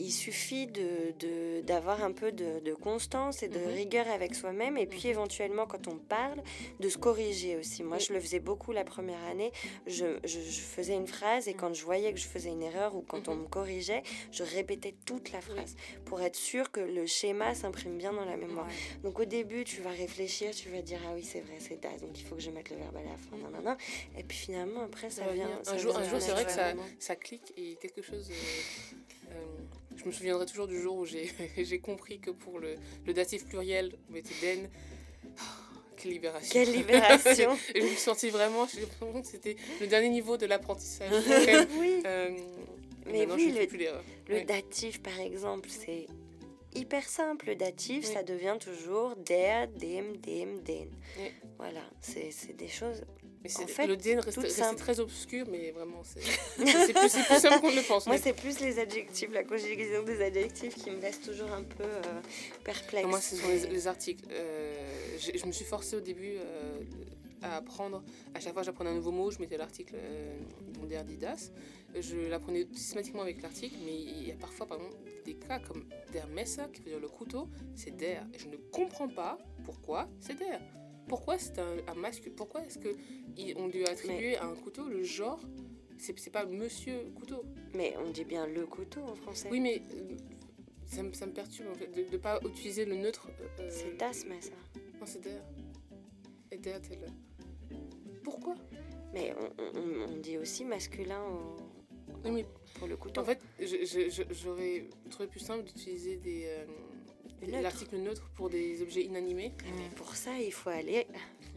il 0.00 0.12
suffit 0.12 0.66
de, 0.66 1.12
de- 1.18 1.60
d'avoir 1.62 2.04
un 2.04 2.12
peu 2.12 2.30
de, 2.32 2.60
de 2.60 2.74
constance 2.74 3.42
et 3.42 3.48
de 3.48 3.58
Mhm. 3.58 3.66
rigueur 3.68 4.08
avec 4.08 4.34
soi-même. 4.34 4.76
Et 4.78 4.86
puis, 4.86 5.02
Mhm. 5.04 5.10
éventuellement, 5.10 5.66
quand 5.66 5.88
on 5.88 5.96
parle, 5.98 6.42
de 6.80 6.88
se 6.88 6.98
corriger 6.98 7.56
aussi. 7.56 7.82
Moi, 7.82 7.98
je 7.98 8.12
le 8.12 8.20
faisais 8.20 8.38
beaucoup 8.40 8.72
la 8.72 8.84
première 8.84 9.22
année. 9.24 9.50
Je, 9.86 10.18
je- 10.24 10.38
je 10.40 10.60
faisais 10.60 10.94
une 10.94 11.06
phrase 11.06 11.48
et 11.48 11.54
quand 11.54 11.74
je 11.74 11.84
voyais 11.84 12.12
que 12.12 12.18
je 12.18 12.26
faisais 12.26 12.48
une 12.50 12.62
erreur 12.62 12.94
ou 12.94 13.02
quand 13.02 13.28
on 13.28 13.34
Mhm. 13.34 13.42
me 13.42 13.48
corrigeait, 13.48 14.02
je 14.30 14.44
répétais 14.44 14.94
toute 15.04 15.32
la 15.32 15.40
phrase 15.40 15.74
pour 16.04 16.20
être 16.22 16.36
sûr 16.36 16.70
que 16.70 16.80
le 16.80 17.06
schéma 17.06 17.54
s'imprime 17.54 17.98
bien 17.98 18.12
dans 18.12 18.24
la 18.24 18.36
mémoire. 18.36 18.66
Ouais. 18.66 19.00
Donc 19.02 19.18
au 19.18 19.24
début, 19.24 19.64
tu 19.64 19.80
vas 19.82 19.90
réfléchir, 19.90 20.52
tu 20.54 20.68
vas 20.68 20.80
dire 20.82 21.00
ah 21.06 21.12
oui 21.14 21.24
c'est 21.24 21.40
vrai 21.40 21.56
c'est 21.58 21.80
das, 21.80 21.98
donc 22.00 22.18
il 22.18 22.24
faut 22.24 22.36
que 22.36 22.40
je 22.42 22.50
mette 22.50 22.70
le 22.70 22.76
verbe 22.76 22.96
à 22.96 23.02
la 23.02 23.16
fin, 23.16 23.36
nan. 23.62 23.76
et 24.16 24.22
puis 24.22 24.36
finalement 24.38 24.82
après 24.82 25.10
ça, 25.10 25.26
vient. 25.32 25.60
ça 25.64 25.72
Un 25.72 25.78
jour, 25.78 25.92
jour 26.04 26.20
c'est 26.20 26.30
vrai 26.32 26.44
que 26.44 26.50
ça, 26.52 26.72
ça 26.98 27.16
clique 27.16 27.52
et 27.56 27.76
quelque 27.76 28.02
chose. 28.02 28.30
euh, 28.30 28.96
euh, 29.32 29.96
je 29.96 30.04
me 30.04 30.12
souviendrai 30.12 30.46
toujours 30.46 30.66
du 30.68 30.80
jour 30.80 30.96
où 30.96 31.06
j'ai 31.56 31.78
compris 31.80 32.18
que 32.20 32.30
pour 32.30 32.58
le, 32.58 32.76
le 33.06 33.12
datif 33.12 33.46
pluriel, 33.46 33.94
on 34.08 34.12
mettait 34.12 34.34
den. 34.40 34.68
Oh, 35.26 35.42
quelle 35.96 36.12
libération! 36.12 36.50
Quelle 36.52 36.72
libération 36.72 37.58
Et 37.74 37.80
je 37.80 37.84
me 37.84 37.88
suis 37.90 37.96
sentie 37.98 38.30
vraiment, 38.30 38.66
j'ai 38.66 38.80
l'impression 38.82 39.20
que 39.22 39.26
c'était 39.26 39.56
le 39.80 39.86
dernier 39.88 40.10
niveau 40.10 40.36
de 40.36 40.46
l'apprentissage. 40.46 41.10
Oui, 41.78 42.02
Euh, 42.06 42.30
Mais 43.06 43.26
oui, 43.26 43.52
le- 43.52 43.66
plus 43.66 43.78
le 44.28 44.34
Ouais. 44.34 44.44
datif 44.44 45.02
par 45.02 45.18
exemple, 45.18 45.68
c'est 45.70 46.06
hyper 46.74 47.08
simple. 47.08 47.46
Le 47.46 47.56
datif, 47.56 48.04
Oui. 48.06 48.12
ça 48.12 48.22
devient 48.22 48.56
toujours 48.60 49.16
der, 49.16 49.66
dem, 49.68 50.16
dem, 50.18 50.60
den. 50.62 50.88
Oui. 51.18 51.30
Voilà, 51.56 51.80
c'est 52.00 52.56
des 52.56 52.68
choses. 52.68 53.02
Mais 53.42 53.48
c'est- 53.48 53.64
en 53.64 53.66
fait, 53.66 53.86
le 53.86 53.96
den 53.96 54.18
reste, 54.18 54.76
très 54.76 55.00
obscur, 55.00 55.46
mais 55.50 55.70
vraiment, 55.70 56.02
c'est 56.04 56.20
plus, 56.92 57.10
plus 57.10 57.40
simple 57.40 57.60
qu'on 57.60 57.70
ne 57.70 57.76
le 57.76 57.82
pense. 57.86 58.06
Moi, 58.06 58.18
c'est 58.18 58.32
plus 58.32 58.60
les 58.60 58.78
adjectifs, 58.78 59.30
la 59.32 59.44
conjugaison 59.44 60.02
des 60.02 60.20
adjectifs 60.22 60.74
qui 60.74 60.90
me 60.90 61.00
laisse 61.00 61.20
toujours 61.20 61.52
un 61.52 61.62
peu 61.62 61.84
euh, 61.84 62.02
perplexe. 62.64 63.06
Moi, 63.06 63.20
ce 63.20 63.36
sont 63.36 63.48
les, 63.48 63.86
articles. 63.86 64.24
Euh, 64.30 64.74
je 65.34 65.46
me 65.46 65.52
suis 65.52 65.64
forcée 65.64 65.96
au 65.96 66.00
début 66.00 66.34
euh, 66.36 66.80
à 67.42 67.56
apprendre. 67.56 68.02
À 68.34 68.40
chaque 68.40 68.52
fois 68.52 68.62
que 68.62 68.66
j'apprenais 68.66 68.90
un 68.90 68.94
nouveau 68.94 69.12
mot, 69.12 69.30
je 69.30 69.38
mettais 69.38 69.56
l'article 69.56 69.94
euh, 69.96 70.38
dans 70.74 70.86
der 70.86 71.04
Didas. 71.04 71.50
Je 71.98 72.16
l'apprenais 72.28 72.66
systématiquement 72.72 73.22
avec 73.22 73.40
l'article, 73.40 73.76
mais 73.84 73.94
il 73.94 74.28
y 74.28 74.30
a 74.30 74.34
parfois, 74.34 74.66
par 74.66 74.78
exemple, 74.78 74.96
des 75.24 75.34
cas 75.34 75.58
comme 75.58 75.84
der 76.12 76.26
Messer, 76.28 76.62
qui 76.72 76.80
veut 76.82 76.90
dire 76.90 77.00
le 77.00 77.08
couteau, 77.08 77.48
c'est 77.74 77.96
der. 77.96 78.26
Et 78.34 78.38
je 78.38 78.48
ne 78.48 78.56
comprends 78.56 79.08
pas 79.08 79.38
pourquoi 79.64 80.08
c'est 80.20 80.38
der. 80.38 80.60
Pourquoi 81.08 81.38
c'est 81.38 81.58
un, 81.58 81.76
un 81.86 81.94
masque 81.94 82.30
Pourquoi 82.36 82.64
est-ce 82.64 82.78
que 82.78 82.94
on 83.56 83.68
lui 83.68 83.84
a 83.86 83.90
attribué 83.90 84.36
à 84.36 84.44
un 84.46 84.54
couteau 84.54 84.88
le 84.88 85.02
genre 85.02 85.40
C'est 85.98 86.30
pas 86.30 86.44
Monsieur 86.44 86.98
Couteau. 87.16 87.42
Mais 87.74 87.94
on 88.04 88.10
dit 88.10 88.24
bien 88.24 88.46
le 88.46 88.66
couteau 88.66 89.00
en 89.02 89.14
français. 89.14 89.48
Oui, 89.50 89.60
mais 89.60 89.82
euh, 89.94 90.16
ça, 90.86 91.02
me- 91.02 91.12
ça 91.12 91.26
me 91.26 91.32
perturbe 91.32 91.68
en 91.70 91.74
fait 91.74 91.88
de 91.88 92.04
ne 92.12 92.16
pas 92.18 92.40
utiliser 92.44 92.84
le 92.84 92.96
neutre. 92.96 93.28
euh, 93.60 93.68
C'est 93.70 93.96
das, 93.96 94.24
mais 94.28 94.40
ça. 94.40 94.50
non, 95.00 95.06
c'est 95.06 95.20
der. 95.22 95.42
Et 96.52 96.58
der, 96.58 96.80
c'est 96.82 96.96
le. 96.96 97.06
Pourquoi? 98.22 98.54
Mais 99.14 99.34
on, 99.58 99.78
on- 99.78 100.12
on 100.12 100.16
dit 100.18 100.36
aussi 100.38 100.64
masculin 100.64 101.22
au- 101.24 101.56
Oui, 102.24 102.30
mais 102.32 102.46
pour 102.78 102.86
le 102.88 102.96
couteau. 102.96 103.20
en 103.20 103.24
fait, 103.24 103.40
j'aurais 103.58 104.86
trouvé 105.10 105.28
plus 105.28 105.40
simple 105.40 105.64
d'utiliser 105.64 106.16
des. 106.16 106.44
euh. 106.46 106.64
L'article 107.46 107.96
neutre 107.96 108.28
pour 108.36 108.50
des 108.50 108.82
objets 108.82 109.02
inanimés. 109.04 109.52
Mais 109.76 109.88
pour 109.96 110.14
ça, 110.14 110.38
il 110.38 110.52
faut 110.52 110.70
aller 110.70 111.06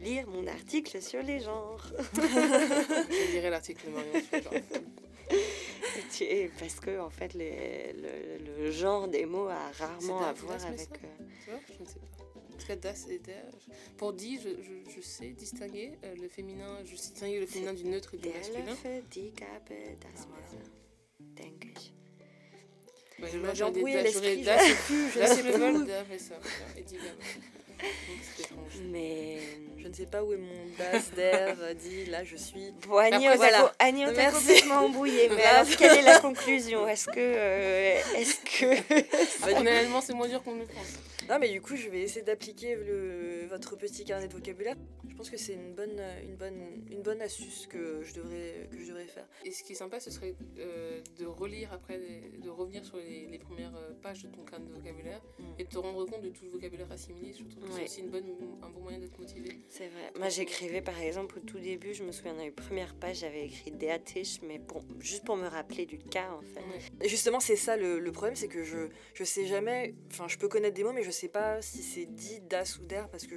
lire 0.00 0.26
mon 0.28 0.46
article 0.46 1.00
sur 1.02 1.22
les 1.22 1.40
genres. 1.40 1.84
Je 2.14 3.30
dirais 3.32 3.50
l'article 3.50 3.88
Marion. 3.90 4.12
sur. 4.20 4.52
Et 6.22 6.50
parce 6.58 6.80
que, 6.80 7.00
en 7.00 7.10
fait, 7.10 7.34
les- 7.34 7.92
le, 7.94 8.62
le 8.64 8.70
genre 8.70 9.08
des 9.08 9.26
mots 9.26 9.48
a 9.48 9.70
rarement 9.72 10.20
à 10.22 10.32
voir 10.32 10.64
avec. 10.66 10.88
euh, 11.48 11.56
je 11.68 11.82
ne 11.82 11.86
sais 11.88 11.98
pas. 11.98 12.06
En 12.54 12.58
tout 12.58 12.66
cas, 12.66 12.76
das 12.76 13.06
et 13.08 13.18
der. 13.18 13.44
Pour 13.96 14.12
dit, 14.12 14.38
je, 14.38 14.50
je, 14.62 14.90
je 14.94 15.00
sais 15.00 15.30
distinguer 15.30 15.92
euh, 16.04 16.14
le 16.14 16.28
féminin, 16.28 16.78
je 16.84 16.94
sais 16.96 17.10
distinguer 17.10 17.40
le 17.40 17.46
féminin 17.46 17.72
du 17.74 17.84
neutre 17.86 18.14
et 18.14 18.18
du 18.18 18.28
masculin. 18.28 18.76
Bah, 23.22 23.28
J'ai 23.32 23.38
moi, 23.38 23.50
j'aurais 23.54 23.70
des 23.72 23.78
embrouillé 23.78 24.02
l'esprit, 24.02 24.38
je 24.40 24.44
das- 24.46 24.58
sais 24.60 24.74
plus, 24.86 25.10
je 25.14 25.18
das 25.20 25.26
sais 25.28 25.42
plus. 25.42 25.52
c'est 28.36 28.42
étrange. 28.42 28.74
Mais. 28.90 29.38
Je 29.82 29.88
ne 29.88 29.94
sais 29.94 30.06
pas 30.06 30.22
où 30.22 30.32
est 30.32 30.36
mon 30.36 30.46
das, 30.78 31.10
der, 31.16 31.56
euh, 31.60 31.74
dit, 31.74 32.04
là 32.06 32.22
je 32.22 32.36
suis. 32.36 32.72
Bon, 32.86 32.98
Annie, 32.98 33.26
on 33.28 33.32
Après, 33.32 33.36
voilà. 33.36 33.72
Annie, 33.80 34.06
on 34.06 34.12
t'a 34.14 34.30
complètement 34.30 34.74
embrouillé. 34.84 35.28
Mais 35.34 35.42
alors, 35.42 35.66
quelle 35.78 35.98
est 35.98 36.02
la 36.02 36.20
conclusion? 36.20 36.86
Est-ce 36.86 37.06
que. 37.06 37.12
euh, 37.18 37.98
Est-ce 38.22 38.40
que. 38.40 39.52
En 39.54 39.66
allemand, 39.66 40.00
c'est 40.00 40.14
moins 40.14 40.28
dur 40.28 40.42
qu'on 40.42 40.54
ne 40.54 40.60
le 40.60 40.66
pense. 40.66 40.98
Non, 41.28 41.38
mais 41.38 41.50
du 41.50 41.60
coup, 41.60 41.76
je 41.76 41.88
vais 41.88 42.00
essayer 42.02 42.22
d'appliquer 42.22 42.74
le, 42.74 43.46
votre 43.48 43.76
petit 43.76 44.04
carnet 44.04 44.26
de 44.28 44.32
vocabulaire. 44.32 44.76
Je 45.08 45.14
pense 45.14 45.30
que 45.30 45.36
c'est 45.36 45.52
une 45.54 45.74
bonne, 45.74 46.00
une, 46.24 46.34
bonne, 46.36 46.84
une 46.90 47.02
bonne 47.02 47.20
astuce 47.22 47.66
que 47.68 48.02
je 48.02 48.14
devrais, 48.14 48.68
que 48.72 48.78
je 48.80 48.86
devrais 48.88 49.06
faire. 49.06 49.26
Et 49.44 49.52
ce 49.52 49.62
qui 49.62 49.72
est 49.72 49.76
sympa, 49.76 50.00
ce 50.00 50.10
serait 50.10 50.34
euh, 50.58 51.00
de 51.18 51.26
relire 51.26 51.72
après, 51.72 52.00
de 52.42 52.48
revenir 52.48 52.84
sur 52.84 52.96
les, 52.96 53.26
les 53.26 53.38
premières 53.38 53.72
pages 54.02 54.22
de 54.24 54.28
ton 54.28 54.42
carnet 54.44 54.66
de 54.66 54.72
vocabulaire 54.74 55.20
Mm. 55.38 55.44
et 55.58 55.64
de 55.64 55.68
te 55.68 55.78
rendre 55.78 56.04
compte 56.06 56.22
de 56.22 56.28
tout 56.30 56.44
le 56.44 56.50
vocabulaire 56.50 56.90
assimilé. 56.90 57.32
Je 57.32 57.44
trouve 57.44 57.54
que 57.54 57.60
Ouais. 57.72 57.78
c'est 57.78 57.84
aussi 57.84 58.00
une 58.00 58.10
bonne, 58.10 58.24
un 58.62 58.68
bon 58.70 58.80
moyen 58.80 58.98
d'être 58.98 59.18
motivé. 59.18 59.60
C'est 59.68 59.88
vrai. 59.88 60.12
Moi, 60.18 60.28
j'écrivais 60.28 60.82
par 60.82 61.00
exemple 61.00 61.38
au 61.38 61.40
tout 61.40 61.58
début, 61.58 61.94
je 61.94 62.02
me 62.02 62.12
souviens 62.12 62.34
dans 62.34 62.42
les 62.42 62.50
premières 62.50 62.94
pages, 62.94 63.18
j'avais 63.20 63.46
écrit 63.46 63.72
Tisch, 64.04 64.40
mais 64.42 64.58
pour, 64.58 64.82
juste 65.00 65.24
pour 65.24 65.36
me 65.36 65.46
rappeler 65.46 65.86
du 65.86 65.98
cas 65.98 66.30
en 66.32 66.40
fait. 66.42 66.60
Ouais. 67.00 67.08
Justement, 67.08 67.40
c'est 67.40 67.56
ça 67.56 67.76
le, 67.76 67.98
le 67.98 68.11
problème, 68.12 68.36
c'est 68.36 68.48
que 68.48 68.62
je, 68.64 68.88
je 69.14 69.24
sais 69.24 69.46
jamais. 69.46 69.94
Enfin, 70.10 70.28
je 70.28 70.38
peux 70.38 70.48
connaître 70.48 70.74
des 70.74 70.84
mots, 70.84 70.92
mais 70.92 71.02
je 71.02 71.10
sais 71.10 71.28
pas 71.28 71.60
si 71.62 71.82
c'est 71.82 72.06
dit 72.06 72.40
das 72.48 72.78
ou 72.78 72.84
der 72.86 73.08
parce 73.08 73.26
que. 73.26 73.34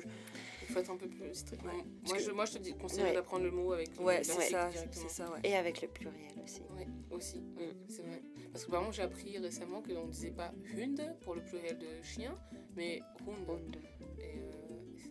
Il 0.68 0.74
faut 0.74 0.80
être 0.80 0.90
un 0.92 0.98
peu 0.98 1.08
plus 1.08 1.34
strict. 1.34 1.64
Ouais. 1.64 1.72
Moi, 2.08 2.18
je, 2.18 2.32
moi, 2.32 2.46
je 2.46 2.54
te 2.54 2.58
dis, 2.58 2.74
conseillerais 2.74 3.10
Ouais. 3.10 3.16
d'apprendre 3.16 3.44
le 3.46 3.52
mot 3.52 3.72
avec 3.74 3.90
Ouais, 4.00 4.18
le- 4.18 4.24
c'est 4.24 4.50
ça, 4.50 4.70
c'est 4.92 5.10
ça, 5.10 5.32
ouais. 5.32 5.40
Et 5.44 5.56
avec 5.56 5.82
le 5.82 5.88
pluriel 5.88 6.32
aussi. 6.44 6.62
Oui, 6.76 6.84
aussi, 7.12 7.44
oui, 7.58 7.68
c'est 7.88 8.02
vrai. 8.02 8.20
Parce 8.52 8.66
que 8.66 8.72
par 8.72 8.80
exemple, 8.82 8.96
j'ai 8.96 9.04
appris 9.04 9.38
récemment 9.38 9.82
qu'on 9.84 10.08
ne 10.08 10.12
disait 10.12 10.32
pas 10.32 10.52
hund 10.76 11.16
pour 11.22 11.36
le 11.36 11.42
pluriel 11.42 11.78
de 11.78 11.86
chien, 12.02 12.36
mais 12.76 13.00
hund. 13.28 13.48
Hund. 13.48 13.76
Et 14.20 14.40
euh, 14.40 14.52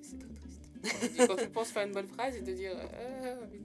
c'est- 0.03 0.19
très 0.19 0.29
triste. 0.35 1.29
Quand 1.29 1.37
tu, 1.37 1.49
penses 1.49 1.71
faire 1.71 1.87
une 1.87 1.93
bonne 1.93 2.09
phrase 2.09 2.37
et 2.37 2.43
te 2.43 2.51
dire 2.51 2.73
euh, 2.77 3.43
avec 3.45 3.63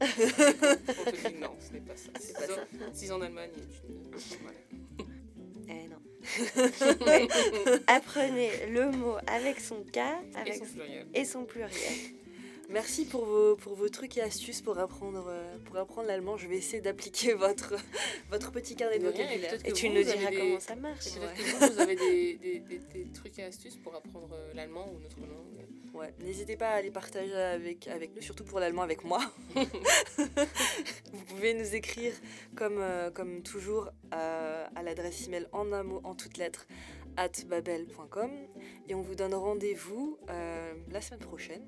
On 0.00 0.04
te 0.06 1.28
dit 1.28 1.34
non, 1.40 1.54
ce 1.60 1.72
n'est 1.74 1.80
pas 1.80 1.96
ça. 1.96 2.10
C'est 2.20 2.32
pas 2.34 2.46
ça. 2.46 2.54
ans- 2.62 2.92
Six 2.94 3.12
ans 3.12 3.16
en 3.18 3.22
Allemagne 3.22 3.50
et 3.56 3.60
tu 3.60 3.92
ne- 3.92 4.42
voilà. 4.42 4.58
Eh 5.72 5.86
non. 5.88 6.00
Apprenez 7.86 8.50
le 8.70 8.90
mot 8.90 9.14
avec 9.26 9.60
son 9.60 9.82
cas 9.84 10.18
Et 10.32 10.36
avec 10.36 10.54
son 10.56 10.64
pluriel. 10.66 11.06
et 11.14 11.24
son 11.24 11.44
pluriel. 11.44 11.70
Merci 12.68 13.04
pour 13.04 13.24
vos, 13.24 13.56
pour 13.56 13.74
vos 13.74 13.88
trucs 13.88 14.16
et 14.16 14.20
astuces 14.22 14.62
pour 14.62 14.78
apprendre, 14.78 15.26
euh, 15.28 15.56
pour 15.64 15.76
apprendre 15.76 16.06
l'allemand. 16.08 16.36
Je 16.36 16.46
vais 16.48 16.56
essayer 16.56 16.80
d'appliquer 16.80 17.34
votre, 17.34 17.74
votre 18.30 18.52
petit 18.52 18.76
carnet 18.76 18.98
de 18.98 19.04
et 19.06 19.10
vocabulaire. 19.10 19.54
Et 19.64 19.70
que 19.70 19.74
tu 19.76 19.88
vous, 19.88 19.94
nous 19.94 20.02
diras 20.04 20.30
des- 20.30 20.36
comment 20.36 20.60
ça 20.60 20.76
marche. 20.76 21.06
Et 21.08 21.10
peut-être 21.18 21.30
Ouais. 21.36 21.36
que 21.36 21.66
vous, 21.66 21.74
vous 21.74 21.80
avez 21.80 21.96
des, 21.96 22.34
des, 22.36 22.58
des, 22.60 22.78
des 22.78 23.06
trucs 23.12 23.38
et 23.40 23.44
astuces 23.44 23.76
pour 23.76 23.94
apprendre 23.96 24.30
euh, 24.34 24.52
l'allemand 24.54 24.88
ou 24.92 25.00
notre 25.00 25.18
langue. 25.20 25.66
Ouais, 25.92 26.14
n'hésitez 26.20 26.56
pas 26.56 26.70
à 26.70 26.82
les 26.82 26.90
partager 26.90 27.34
avec, 27.34 27.88
avec 27.88 28.14
nous, 28.14 28.22
surtout 28.22 28.44
pour 28.44 28.60
l'allemand 28.60 28.82
avec 28.82 29.04
moi. 29.04 29.20
Vous 29.56 31.24
pouvez 31.26 31.54
nous 31.54 31.74
écrire 31.74 32.12
comme, 32.54 32.78
euh, 32.78 33.10
comme 33.10 33.42
toujours 33.42 33.90
euh, 34.14 34.66
à 34.74 34.82
l'adresse 34.82 35.26
email 35.26 35.46
en 35.52 35.72
un 35.72 35.82
mot, 35.82 36.00
en 36.04 36.14
toutes 36.14 36.36
lettres, 36.36 36.66
at 37.16 37.32
babel.com. 37.46 38.30
Et 38.88 38.94
on 38.94 39.02
vous 39.02 39.14
donne 39.14 39.34
rendez-vous 39.34 40.18
euh, 40.30 40.74
la 40.90 41.00
semaine 41.00 41.20
prochaine, 41.20 41.66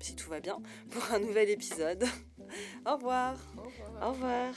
si 0.00 0.14
tout 0.14 0.30
va 0.30 0.40
bien, 0.40 0.58
pour 0.90 1.12
un 1.12 1.18
nouvel 1.18 1.50
épisode. 1.50 2.04
Au 2.86 2.94
revoir 2.94 3.36
Au 3.56 3.62
revoir. 3.62 4.08
Au 4.08 4.12
revoir. 4.12 4.54